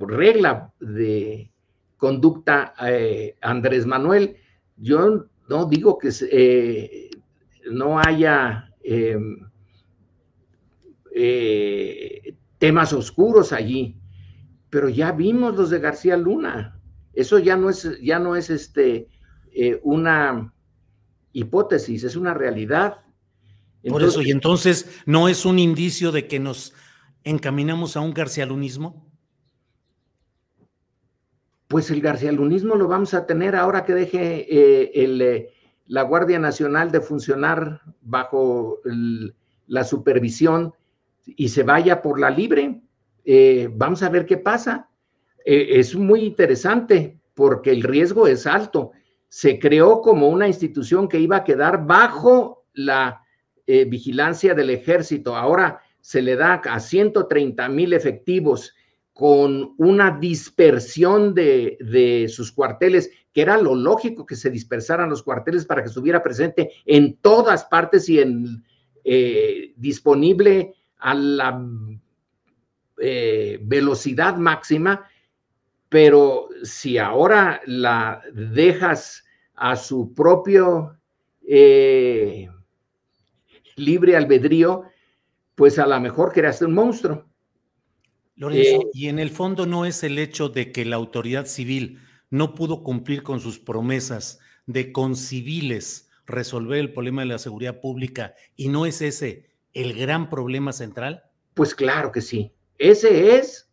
regla 0.07 0.73
de 0.79 1.51
conducta 1.97 2.73
eh, 2.87 3.37
Andrés 3.41 3.85
Manuel. 3.85 4.37
Yo 4.77 5.27
no 5.49 5.67
digo 5.67 5.99
que 5.99 6.11
eh, 6.31 7.11
no 7.73 7.99
haya 7.99 8.71
em, 8.85 9.41
eh, 11.13 12.37
temas 12.59 12.93
oscuros 12.93 13.53
allí, 13.53 13.97
pero 14.71 14.89
ya 14.89 15.11
vimos 15.11 15.57
los 15.57 15.71
de 15.71 15.81
García 15.81 16.17
Luna. 16.17 16.81
Eso 17.13 17.41
ya 17.41 17.57
no 17.57 17.71
es, 17.71 18.01
ya 18.01 18.21
no 18.21 18.37
es 18.37 18.51
este, 18.51 19.09
una 19.83 20.53
hipótesis, 21.33 22.05
es 22.05 22.17
una 22.17 22.35
realidad. 22.35 22.99
Por 23.89 24.03
eso, 24.03 24.23
y 24.23 24.31
entonces, 24.31 25.03
¿no 25.07 25.29
es 25.29 25.45
un 25.45 25.59
indicio 25.59 26.13
de 26.13 26.27
que 26.27 26.41
nos 26.41 26.75
encaminamos 27.25 27.97
a 27.97 28.01
un 28.01 28.13
garcialunismo? 28.13 29.09
pues 31.69 31.91
el 31.91 32.01
garcialunismo 32.01 32.75
lo 32.75 32.89
vamos 32.89 33.13
a 33.13 33.27
tener 33.27 33.55
ahora 33.55 33.85
que 33.85 33.95
deje 33.95 34.47
eh, 34.49 34.91
eh, 34.95 35.53
la 35.87 36.03
Guardia 36.03 36.39
Nacional 36.39 36.91
de 36.91 37.03
funcionar 37.03 37.83
bajo 38.01 38.81
la 39.67 39.85
supervisión 39.85 40.73
y 41.27 41.51
se 41.51 41.63
vaya 41.63 42.01
por 42.01 42.19
la 42.19 42.31
libre. 42.31 42.81
Eh, 43.25 43.69
vamos 43.71 44.03
a 44.03 44.09
ver 44.09 44.25
qué 44.25 44.39
pasa. 44.39 44.89
es 45.45 45.95
muy 45.95 46.21
interesante 46.21 47.21
porque 47.35 47.71
el 47.71 47.83
riesgo 47.83 48.27
es 48.27 48.47
alto. 48.47 48.93
Se 49.29 49.59
creó 49.59 50.01
como 50.01 50.29
una 50.29 50.47
institución 50.47 51.09
que 51.09 51.21
iba 51.21 51.37
a 51.37 51.45
quedar 51.45 51.87
bajo 51.87 52.65
la 52.75 53.23
vigilancia 53.67 54.55
del 54.55 54.71
ejército. 54.71 55.37
Ahora 55.37 55.83
se 56.01 56.23
le 56.23 56.37
da 56.37 56.55
a 56.55 56.81
130 56.81 57.69
mil 57.69 57.93
efectivos 57.93 58.73
con 59.19 59.75
una 59.79 60.17
dispersión 60.17 61.35
de, 61.35 62.31
sus 62.33 62.53
cuarteles, 62.53 63.11
que 63.33 63.43
era 63.43 63.59
lo 63.59 63.75
lógico 63.75 64.25
que 64.25 64.37
se 64.37 64.49
dispersaran 64.49 65.11
los 65.11 65.25
cuarteles 65.25 65.67
para 65.67 65.83
que 65.83 65.89
estuviera 65.89 66.23
presente 66.23 66.71
en 66.87 67.17
todas 67.17 67.65
partes 67.65 68.09
y 68.09 68.21
en, 68.21 68.65
eh, 69.03 69.73
disponible 69.75 70.73
a 70.99 71.15
la 71.15 71.67
eh, 73.01 73.59
velocidad 73.61 74.37
máxima, 74.37 75.05
pero 75.89 76.49
si 76.63 76.99
ahora 76.99 77.61
la 77.67 78.23
dejas 78.33 79.25
a 79.55 79.77
su 79.77 80.15
propio 80.15 80.99
eh, 81.47 82.49
libre 83.77 84.17
albedrío, 84.17 84.85
pues 85.55 85.79
a 85.79 85.87
lo 85.87 85.99
mejor 86.01 86.33
creaste 86.33 86.65
un 86.65 86.75
monstruo. 86.75 87.27
Lorenzo, 88.37 88.83
eh, 88.83 88.91
y 88.93 89.09
en 89.09 89.19
el 89.19 89.31
fondo 89.31 89.67
no 89.67 89.85
es 89.85 90.05
el 90.05 90.19
hecho 90.19 90.49
de 90.49 90.71
que 90.71 90.85
la 90.85 90.97
autoridad 90.97 91.47
civil 91.47 92.01
no 92.31 92.55
pudo 92.55 92.83
cumplir 92.85 93.23
con 93.23 93.41
sus 93.41 93.59
promesas 93.59 94.39
de 94.67 94.93
con 94.93 95.17
civiles 95.17 96.09
resolver 96.27 96.79
el 96.79 96.93
problema 96.93 97.23
de 97.23 97.29
la 97.29 97.39
seguridad 97.39 97.81
pública 97.81 98.35
y 98.55 98.69
no 98.69 98.87
es 98.87 99.03
ese 99.03 99.49
el 99.73 99.95
gran 99.95 100.29
problema 100.29 100.73
central? 100.73 101.25
Pues 101.55 101.75
claro 101.75 102.13
que 102.13 102.21
sí. 102.21 102.53
Ese 102.79 103.37
es, 103.37 103.69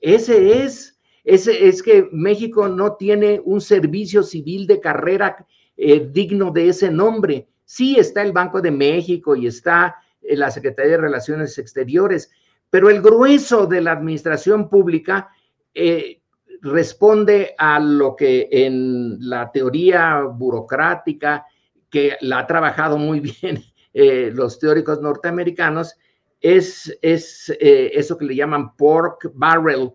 ese 0.00 0.62
es, 0.64 0.95
es 1.26 1.82
que 1.82 2.08
México 2.12 2.68
no 2.68 2.94
tiene 2.94 3.40
un 3.44 3.60
servicio 3.60 4.22
civil 4.22 4.66
de 4.66 4.80
carrera 4.80 5.44
eh, 5.76 6.08
digno 6.10 6.52
de 6.52 6.68
ese 6.68 6.90
nombre. 6.90 7.48
Sí 7.64 7.96
está 7.98 8.22
el 8.22 8.32
Banco 8.32 8.62
de 8.62 8.70
México 8.70 9.34
y 9.34 9.48
está 9.48 9.96
eh, 10.22 10.36
la 10.36 10.52
Secretaría 10.52 10.92
de 10.92 10.98
Relaciones 10.98 11.58
Exteriores, 11.58 12.30
pero 12.70 12.88
el 12.88 13.02
grueso 13.02 13.66
de 13.66 13.80
la 13.80 13.92
administración 13.92 14.70
pública 14.70 15.28
eh, 15.74 16.22
responde 16.62 17.56
a 17.58 17.80
lo 17.80 18.14
que 18.14 18.48
en 18.50 19.18
la 19.28 19.50
teoría 19.50 20.20
burocrática, 20.22 21.44
que 21.90 22.16
la 22.20 22.38
ha 22.40 22.46
trabajado 22.46 22.98
muy 22.98 23.20
bien 23.42 23.62
los 23.92 24.58
teóricos 24.58 25.00
norteamericanos, 25.00 25.96
es 26.38 26.96
eso 27.00 28.18
que 28.18 28.24
le 28.26 28.36
llaman 28.36 28.76
pork 28.76 29.30
barrel 29.32 29.90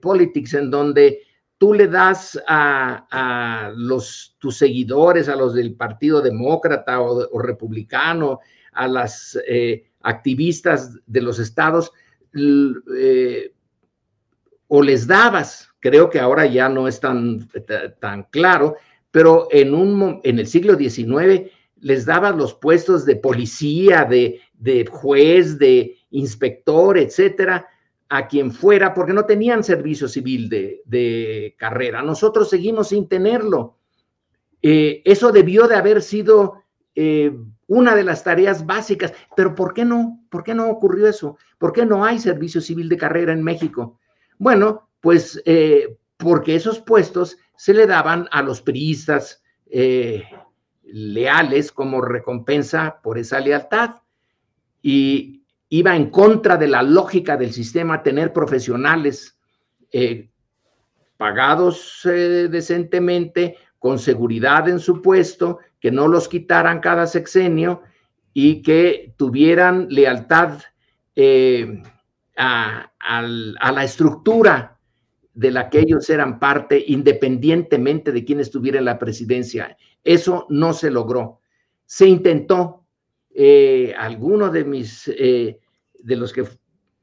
politics, 0.00 0.54
en 0.54 0.70
donde 0.70 1.20
tú 1.58 1.72
le 1.72 1.88
das 1.88 2.40
a, 2.46 3.72
los, 3.74 4.36
tus 4.38 4.56
seguidores, 4.56 5.28
a 5.28 5.36
los 5.36 5.54
del 5.54 5.74
Partido 5.74 6.20
Demócrata 6.20 7.00
o, 7.00 7.38
Republicano, 7.40 8.40
a 8.72 8.86
las 8.86 9.38
eh, 9.48 9.86
activistas 10.02 10.98
de 11.06 11.22
los 11.22 11.38
estados, 11.38 11.92
eh, 12.34 13.52
o 14.68 14.82
les 14.82 15.06
dabas, 15.06 15.70
creo 15.80 16.10
que 16.10 16.20
ahora 16.20 16.44
ya 16.46 16.68
no 16.68 16.88
es 16.88 17.00
tan, 17.00 17.48
tan 18.00 18.24
claro, 18.24 18.76
pero 19.10 19.48
en, 19.50 19.74
un, 19.74 20.20
en 20.24 20.38
el 20.38 20.46
siglo 20.46 20.76
XIX 20.76 21.50
les 21.80 22.04
dabas 22.04 22.36
los 22.36 22.54
puestos 22.54 23.06
de 23.06 23.16
policía, 23.16 24.04
de, 24.04 24.40
de 24.54 24.84
juez, 24.86 25.58
de 25.58 25.96
inspector, 26.10 26.98
etcétera, 26.98 27.66
a 28.08 28.28
quien 28.28 28.52
fuera, 28.52 28.94
porque 28.94 29.12
no 29.12 29.24
tenían 29.24 29.64
servicio 29.64 30.08
civil 30.08 30.48
de, 30.48 31.54
carrera. 31.58 32.02
Nosotros 32.02 32.48
seguimos 32.48 32.88
sin 32.88 33.08
tenerlo. 33.08 33.76
Eh, 34.62 35.02
eso 35.04 35.32
debió 35.32 35.66
de 35.66 35.76
haber 35.76 36.02
sido 36.02 36.62
eh, 36.94 37.36
una 37.66 37.94
de 37.94 38.04
las 38.04 38.22
tareas 38.22 38.64
básicas, 38.64 39.12
pero 39.36 39.54
¿por 39.54 39.74
qué 39.74 39.84
no? 39.84 40.24
¿Por 40.30 40.44
qué 40.44 40.54
no 40.54 40.70
ocurrió 40.70 41.08
eso? 41.08 41.36
¿Por 41.58 41.72
qué 41.72 41.84
no 41.84 42.04
hay 42.04 42.18
servicio 42.18 42.60
civil 42.60 42.88
de 42.88 42.96
carrera 42.96 43.32
en 43.32 43.42
México? 43.42 43.98
Bueno, 44.38 44.88
pues 45.00 45.42
eh, 45.44 45.96
porque 46.16 46.54
esos 46.54 46.80
puestos 46.80 47.38
se 47.56 47.74
le 47.74 47.86
daban 47.86 48.28
a 48.30 48.42
los 48.42 48.62
priistas 48.62 49.42
leales 50.84 51.72
como 51.72 52.00
recompensa 52.00 53.00
por 53.02 53.18
esa 53.18 53.40
lealtad. 53.40 53.96
Y 54.80 55.42
iba 55.68 55.96
en 55.96 56.10
contra 56.10 56.56
de 56.56 56.68
la 56.68 56.82
lógica 56.82 57.36
del 57.36 57.52
sistema 57.52 58.02
tener 58.02 58.32
profesionales 58.32 59.38
eh, 59.92 60.30
pagados 61.16 62.02
eh, 62.04 62.48
decentemente, 62.50 63.56
con 63.78 63.98
seguridad 63.98 64.68
en 64.68 64.78
su 64.78 65.02
puesto, 65.02 65.58
que 65.80 65.90
no 65.90 66.08
los 66.08 66.28
quitaran 66.28 66.80
cada 66.80 67.06
sexenio 67.06 67.82
y 68.32 68.62
que 68.62 69.14
tuvieran 69.16 69.86
lealtad 69.90 70.60
eh, 71.14 71.82
a, 72.36 72.90
la 73.72 73.84
estructura 73.84 74.78
de 75.32 75.50
la 75.50 75.68
que 75.70 75.80
ellos 75.80 76.08
eran 76.10 76.38
parte, 76.38 76.82
independientemente 76.86 78.12
de 78.12 78.24
quién 78.24 78.40
estuviera 78.40 78.78
en 78.78 78.86
la 78.86 78.98
presidencia. 78.98 79.76
Eso 80.02 80.46
no 80.48 80.72
se 80.72 80.90
logró. 80.90 81.40
Se 81.84 82.06
intentó, 82.06 82.85
eh, 83.38 83.94
algunos 83.98 84.50
de 84.50 84.64
mis, 84.64 85.08
eh, 85.08 85.60
de 86.02 86.16
los 86.16 86.32
que 86.32 86.44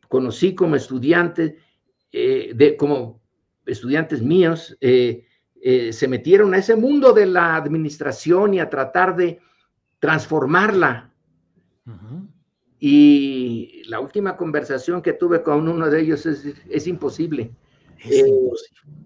conocí 0.09 0.55
como 0.55 0.75
estudiantes, 0.75 1.53
eh, 2.11 2.53
de, 2.55 2.75
como 2.75 3.21
estudiantes 3.67 4.23
míos, 4.23 4.75
se 4.81 6.07
metieron 6.07 6.53
a 6.53 6.57
ese 6.57 6.75
mundo 6.75 7.13
de 7.13 7.27
la 7.27 7.55
administración 7.55 8.55
y 8.55 8.59
a 8.59 8.69
tratar 8.69 9.15
de 9.15 9.39
transformarla. 9.99 11.13
Y 12.79 13.83
la 13.85 13.99
última 13.99 14.35
conversación 14.35 15.03
que 15.03 15.13
tuve 15.13 15.43
con 15.43 15.67
uno 15.67 15.87
de 15.87 16.01
ellos 16.01 16.25
es, 16.25 16.87
imposible. 16.87 17.51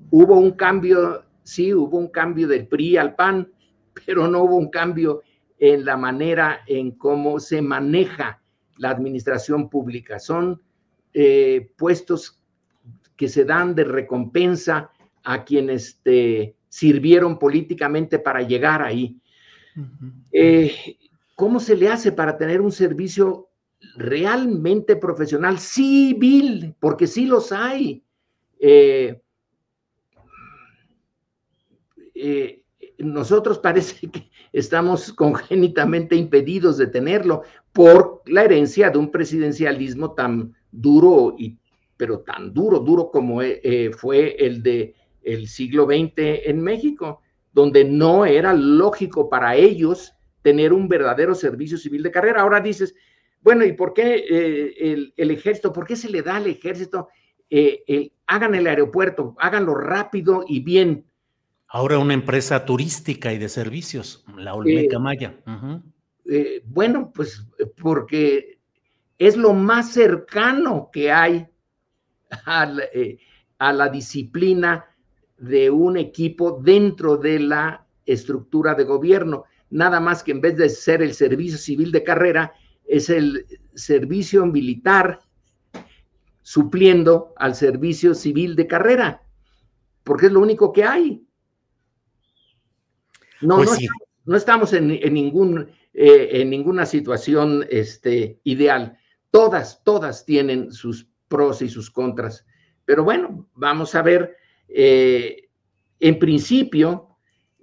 Hubo 0.10 0.40
un 0.40 0.52
cambio, 0.52 1.26
sí, 1.44 1.74
hubo 1.74 1.98
un 1.98 2.08
cambio 2.08 2.48
del 2.48 2.68
PRI 2.68 2.96
al 2.96 3.16
PAN, 3.16 3.52
pero 4.06 4.30
no 4.30 4.44
hubo 4.44 4.56
un 4.56 4.70
cambio 4.70 5.22
en 5.60 5.86
la 5.86 5.98
manera 5.98 6.62
en 6.68 6.92
cómo 6.92 7.40
se 7.40 7.62
maneja 7.62 8.42
la 8.78 8.92
administración 8.92 9.70
pública. 9.70 10.20
Son 10.20 10.62
eh, 11.14 11.72
puestos 11.78 12.42
que 13.16 13.28
se 13.28 13.44
dan 13.46 13.74
de 13.74 13.84
recompensa 13.84 14.92
a 15.24 15.44
quienes 15.44 16.00
te 16.04 16.56
sirvieron 16.70 17.40
políticamente 17.40 18.20
para 18.20 18.44
llegar 18.44 18.82
ahí. 18.82 19.20
Eh, 20.32 20.98
¿Cómo 21.36 21.60
se 21.60 21.76
le 21.76 21.90
hace 21.90 22.12
para 22.12 22.38
tener 22.38 22.62
un 22.62 22.72
servicio 22.72 23.50
realmente 23.96 24.96
profesional, 24.96 25.60
civil? 25.60 26.76
Porque 26.80 27.08
sí 27.08 27.26
los 27.26 27.52
hay. 27.52 28.04
Eh, 28.60 29.22
nosotros 33.00 33.60
parece 33.60 34.10
que 34.10 34.30
estamos 34.54 35.14
congénitamente 35.14 36.16
impedidos 36.16 36.78
de 36.78 36.88
tenerlo 36.88 37.44
por 37.72 38.24
la 38.26 38.44
herencia 38.44 38.90
de 38.90 38.98
un 38.98 39.12
presidencialismo 39.12 40.14
tan 40.14 40.56
duro 40.72 41.36
y 41.38 41.58
pero 41.98 42.20
tan 42.20 42.54
duro, 42.54 42.80
duro 42.80 43.10
como 43.10 43.42
eh, 43.42 43.60
eh, 43.64 43.92
fue 43.92 44.36
el 44.40 44.62
de 44.62 44.94
el 45.24 45.48
siglo 45.48 45.86
XX 45.86 46.14
en 46.46 46.62
México, 46.62 47.22
donde 47.52 47.84
no 47.84 48.26
era 48.26 48.54
lógico 48.54 49.30
para 49.30 49.56
ellos 49.56 50.14
tener 50.42 50.72
un 50.72 50.88
verdadero 50.88 51.36
servicio 51.36 51.78
civil 51.78 52.04
de 52.04 52.12
carrera. 52.12 52.42
Ahora 52.42 52.62
dices, 52.62 52.96
bueno, 53.42 53.66
¿y 53.66 53.74
por 53.74 53.94
qué 53.94 54.24
eh, 54.30 55.12
el, 55.18 55.32
ejército? 55.32 55.74
¿Por 55.74 55.86
qué 55.86 55.98
se 55.98 56.10
le 56.10 56.22
da 56.22 56.38
al 56.38 56.48
ejército? 56.48 57.10
hagan 58.28 58.56
el 58.56 58.68
aeropuerto, 58.68 59.36
háganlo 59.40 59.74
rápido 59.74 60.44
y 60.48 60.62
bien. 60.62 61.07
Ahora 61.78 62.00
una 62.00 62.16
empresa 62.16 62.66
turística 62.66 63.32
y 63.32 63.38
de 63.38 63.50
servicios, 63.50 64.26
la 64.36 64.56
Olmeca 64.56 64.98
Maya. 64.98 65.36
Eh, 66.26 66.64
bueno, 66.66 67.12
pues 67.14 67.48
porque 67.80 68.58
es 69.20 69.38
lo 69.38 69.54
más 69.54 69.92
cercano 69.92 70.90
que 70.92 71.12
hay 71.12 71.46
eh, 72.96 73.20
a 73.60 73.74
la, 73.74 73.90
disciplina 73.90 74.86
de 75.38 75.70
un 75.70 75.98
equipo 75.98 76.60
dentro 76.64 77.16
de 77.16 77.42
la 77.42 77.86
estructura 78.08 78.74
de 78.74 78.84
gobierno. 78.84 79.44
Nada 79.70 80.00
más 80.00 80.24
que 80.24 80.32
en 80.32 80.42
vez 80.42 80.58
de 80.58 80.70
ser 80.70 81.04
el 81.04 81.14
servicio 81.14 81.60
civil 81.60 81.92
de 81.92 82.04
carrera, 82.04 82.54
es 82.86 83.08
el 83.12 83.46
servicio 83.76 84.48
militar 84.48 85.20
supliendo 86.42 87.36
al 87.38 87.54
servicio 87.54 88.16
civil 88.16 88.56
de 88.56 88.66
carrera, 88.66 89.22
porque 90.04 90.26
es 90.26 90.32
lo 90.32 90.40
único 90.40 90.74
que 90.74 90.84
hay. 90.84 91.27
No, 93.42 93.58
pues 93.58 93.88
no, 94.26 94.36
estamos 94.36 94.74
en, 94.74 94.88
ningún, 94.88 95.70
eh, 95.94 96.30
en 96.34 96.50
ninguna 96.50 96.86
situación 96.86 97.66
este, 97.70 98.40
ideal. 98.44 98.98
Todas, 99.32 99.84
todas 99.84 100.26
tienen 100.26 100.72
sus 100.72 101.08
pros 101.28 101.62
y 101.62 101.70
sus 101.70 101.90
contras. 101.90 102.46
Pero 102.86 103.04
bueno, 103.04 103.50
vamos 103.54 103.96
a 103.96 104.02
ver. 104.02 104.36
Eh, 104.70 105.50
en 106.00 106.20
principio, 106.20 107.18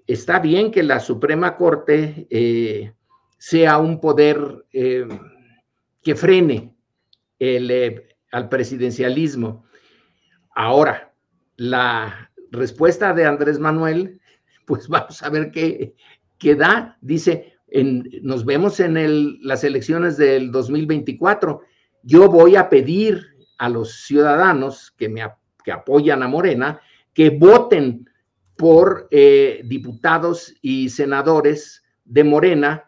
está 0.07 0.39
bien 0.39 0.70
que 0.70 0.83
la 0.83 1.01
Suprema 1.01 1.57
Corte 1.57 2.27
eh, 2.31 2.93
sea 3.39 3.79
un 3.79 4.01
poder 4.01 4.64
que 4.70 6.14
frene 6.14 6.75
el, 7.39 8.05
al 8.33 8.49
presidencialismo. 8.49 9.64
Ahora, 10.55 11.14
la 11.57 12.31
respuesta 12.51 13.12
de 13.12 13.27
Andrés 13.27 13.59
Manuel 13.59 14.20
pues 14.66 14.88
vamos 14.88 15.22
a 15.22 15.30
ver 15.30 15.50
qué, 15.50 15.94
qué 16.38 16.54
da. 16.54 16.98
Dice, 17.00 17.54
en, 17.68 18.08
nos 18.22 18.44
vemos 18.44 18.80
en 18.80 19.38
las 19.46 19.64
elecciones 19.64 20.16
del 20.16 20.50
2024. 20.50 21.60
Yo 22.02 22.28
voy 22.28 22.56
a 22.56 22.68
pedir 22.68 23.26
a 23.58 23.68
los 23.68 24.04
ciudadanos 24.04 24.92
que 24.96 25.08
me 25.08 25.22
que 25.64 25.72
apoyan 25.72 26.22
a 26.22 26.28
Morena 26.28 26.80
que 27.14 27.30
voten 27.30 28.10
por 28.56 29.08
eh, 29.10 29.62
diputados 29.64 30.54
y 30.60 30.90
senadores 30.90 31.82
de 32.04 32.22
Morena 32.22 32.84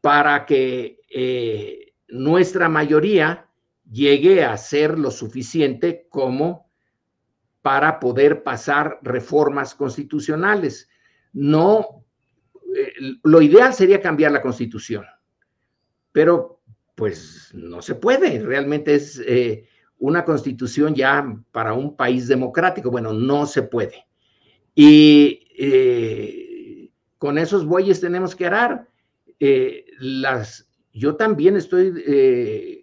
para 0.00 0.46
que 0.46 1.00
eh, 1.10 1.92
nuestra 2.08 2.68
mayoría 2.68 3.48
llegue 3.90 4.44
a 4.44 4.56
ser 4.56 4.98
lo 4.98 5.10
suficiente 5.10 6.06
como 6.08 6.67
para 7.62 8.00
poder 8.00 8.42
pasar 8.42 8.98
reformas 9.02 9.74
constitucionales. 9.74 10.88
No, 11.32 12.04
eh, 12.76 12.92
lo 13.22 13.42
ideal 13.42 13.74
sería 13.74 14.00
cambiar 14.00 14.32
la 14.32 14.42
constitución, 14.42 15.04
pero 16.12 16.62
pues 16.94 17.50
no 17.54 17.80
se 17.82 17.94
puede, 17.94 18.40
realmente 18.40 18.94
es 18.94 19.22
una 19.98 20.24
constitución 20.24 20.94
ya 20.94 21.36
para 21.52 21.72
un 21.72 21.96
país 21.96 22.28
democrático, 22.28 22.90
bueno, 22.90 23.12
no 23.12 23.46
se 23.46 23.62
puede. 23.62 24.06
Y 24.74 25.48
eh, 25.58 26.90
con 27.18 27.36
esos 27.36 27.66
bueyes 27.66 28.00
tenemos 28.00 28.36
que 28.36 28.46
arar. 28.46 28.88
Eh, 29.40 29.86
las, 29.98 30.70
yo 30.92 31.16
también 31.16 31.56
estoy 31.56 31.92
eh, 32.06 32.77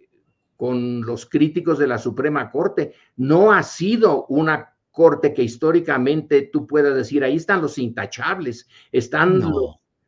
con 0.55 1.01
los 1.01 1.25
críticos 1.25 1.79
de 1.79 1.87
la 1.87 1.97
Suprema 1.97 2.49
Corte. 2.51 2.93
No 3.17 3.51
ha 3.51 3.63
sido 3.63 4.25
una 4.27 4.73
corte 4.91 5.33
que 5.33 5.43
históricamente 5.43 6.49
tú 6.51 6.65
puedas 6.65 6.95
decir, 6.95 7.23
ahí 7.23 7.35
están 7.35 7.61
los 7.61 7.77
intachables, 7.77 8.67
están 8.91 9.43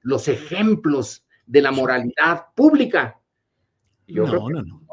los, 0.03 0.27
ejemplos 0.27 1.25
de 1.45 1.61
la 1.61 1.71
moralidad 1.71 2.45
pública. 2.55 3.19
Yo 4.07 4.25
no, 4.25 4.49
no, 4.49 4.61
no. 4.61 4.87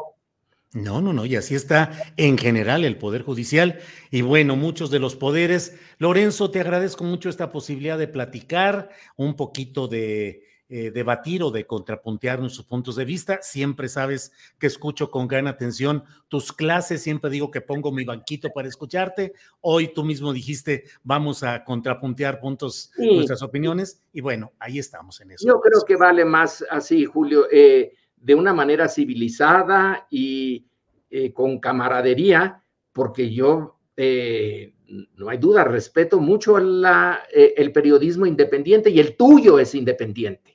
No, 0.75 1.01
no, 1.01 1.13
no, 1.13 1.25
y 1.25 1.37
así 1.37 1.55
está 1.55 1.93
en 2.17 2.37
general 2.37 2.85
el 2.85 2.99
Poder 2.99 3.23
Judicial 3.23 3.79
y 4.11 4.23
bueno, 4.23 4.57
muchos 4.57 4.91
de 4.91 4.99
los 4.99 5.15
poderes. 5.15 5.79
Lorenzo, 5.99 6.51
te 6.51 6.61
agradezco 6.61 7.05
mucho 7.05 7.29
esta 7.29 7.53
posibilidad 7.53 7.97
de 7.97 8.09
platicar, 8.09 8.91
un 9.15 9.37
poquito 9.37 9.87
de 9.87 10.43
eh, 10.69 10.91
debatir 10.91 11.43
o 11.43 11.51
de 11.51 11.67
contrapuntear 11.67 12.41
nuestros 12.41 12.67
puntos 12.67 12.97
de 12.97 13.05
vista. 13.05 13.41
Siempre 13.43 13.89
sabes 13.89 14.33
que 14.59 14.67
escucho 14.67 15.11
con 15.11 15.29
gran 15.29 15.47
atención 15.47 16.05
tus 16.29 16.53
clases, 16.53 17.03
siempre 17.03 17.31
digo 17.31 17.51
que 17.51 17.61
pongo 17.61 17.93
mi 17.93 18.05
banquito 18.05 18.51
para 18.51 18.69
escucharte. 18.69 19.33
Hoy 19.61 19.93
tú 19.95 20.05
mismo 20.05 20.33
dijiste, 20.33 20.85
vamos 21.03 21.43
a 21.43 21.65
contrapuntear 21.65 22.41
puntos, 22.41 22.91
nuestras 22.97 23.43
opiniones 23.43 24.03
y 24.13 24.21
bueno, 24.21 24.53
ahí 24.59 24.79
estamos 24.79 25.21
en 25.21 25.33
eso. 25.33 25.47
Yo 25.47 25.61
creo 25.61 25.83
que 25.87 25.97
vale 25.97 26.25
más 26.25 26.65
así, 26.71 27.05
Julio. 27.05 27.47
Eh, 27.51 27.93
de 28.25 28.35
una 28.35 28.55
manera 28.55 28.89
civilizada 28.89 30.07
y 30.11 30.67
eh, 31.11 31.33
con 31.33 31.61
camaradería, 31.61 32.65
porque 32.93 33.31
yo, 33.31 33.79
eh, 33.97 34.75
no 35.15 35.29
hay 35.29 35.37
duda, 35.37 35.63
respeto 35.63 36.19
mucho 36.19 36.59
la, 36.59 37.21
eh, 37.33 37.53
el 37.57 37.71
periodismo 37.71 38.25
independiente 38.25 38.89
y 38.89 38.99
el 38.99 39.15
tuyo 39.15 39.59
es 39.59 39.75
independiente. 39.75 40.54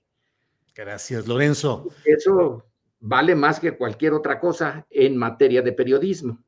Gracias, 0.79 1.27
Lorenzo. 1.27 1.89
Eso 2.05 2.63
vale 3.01 3.35
más 3.35 3.59
que 3.59 3.75
cualquier 3.75 4.13
otra 4.13 4.39
cosa 4.39 4.87
en 4.89 5.17
materia 5.17 5.61
de 5.61 5.73
periodismo. 5.73 6.41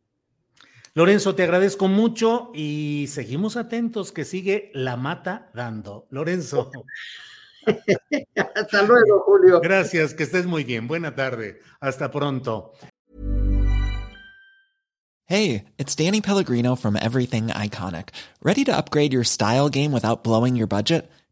Lorenzo, 0.94 1.36
te 1.36 1.44
agradezco 1.44 1.90
mucho 1.90 2.50
y 2.54 3.08
seguimos 3.10 3.58
atentos 3.58 4.14
que 4.14 4.24
sigue 4.24 4.72
la 4.74 4.96
mata 4.96 5.52
dando. 5.54 6.08
Lorenzo. 6.12 6.72
Hasta 8.56 8.84
luego, 8.84 9.20
Julio. 9.26 9.60
Gracias, 9.60 10.14
que 10.14 10.24
estés 10.24 10.46
muy 10.46 10.64
bien. 10.64 10.88
Buena 10.88 11.14
tarde. 11.14 11.60
Hasta 11.82 12.10
pronto. 12.10 12.72
Hey, 15.26 15.66
it's 15.78 15.94
Danny 15.94 16.22
Pellegrino 16.22 16.78
from 16.78 16.96
Everything 16.96 17.48
Iconic. 17.48 18.10
Ready 18.42 18.64
to 18.64 18.72
upgrade 18.72 19.12
your 19.12 19.26
style 19.26 19.68
game 19.68 19.92
without 19.92 20.24
blowing 20.24 20.56
your 20.56 20.68
budget? 20.68 21.12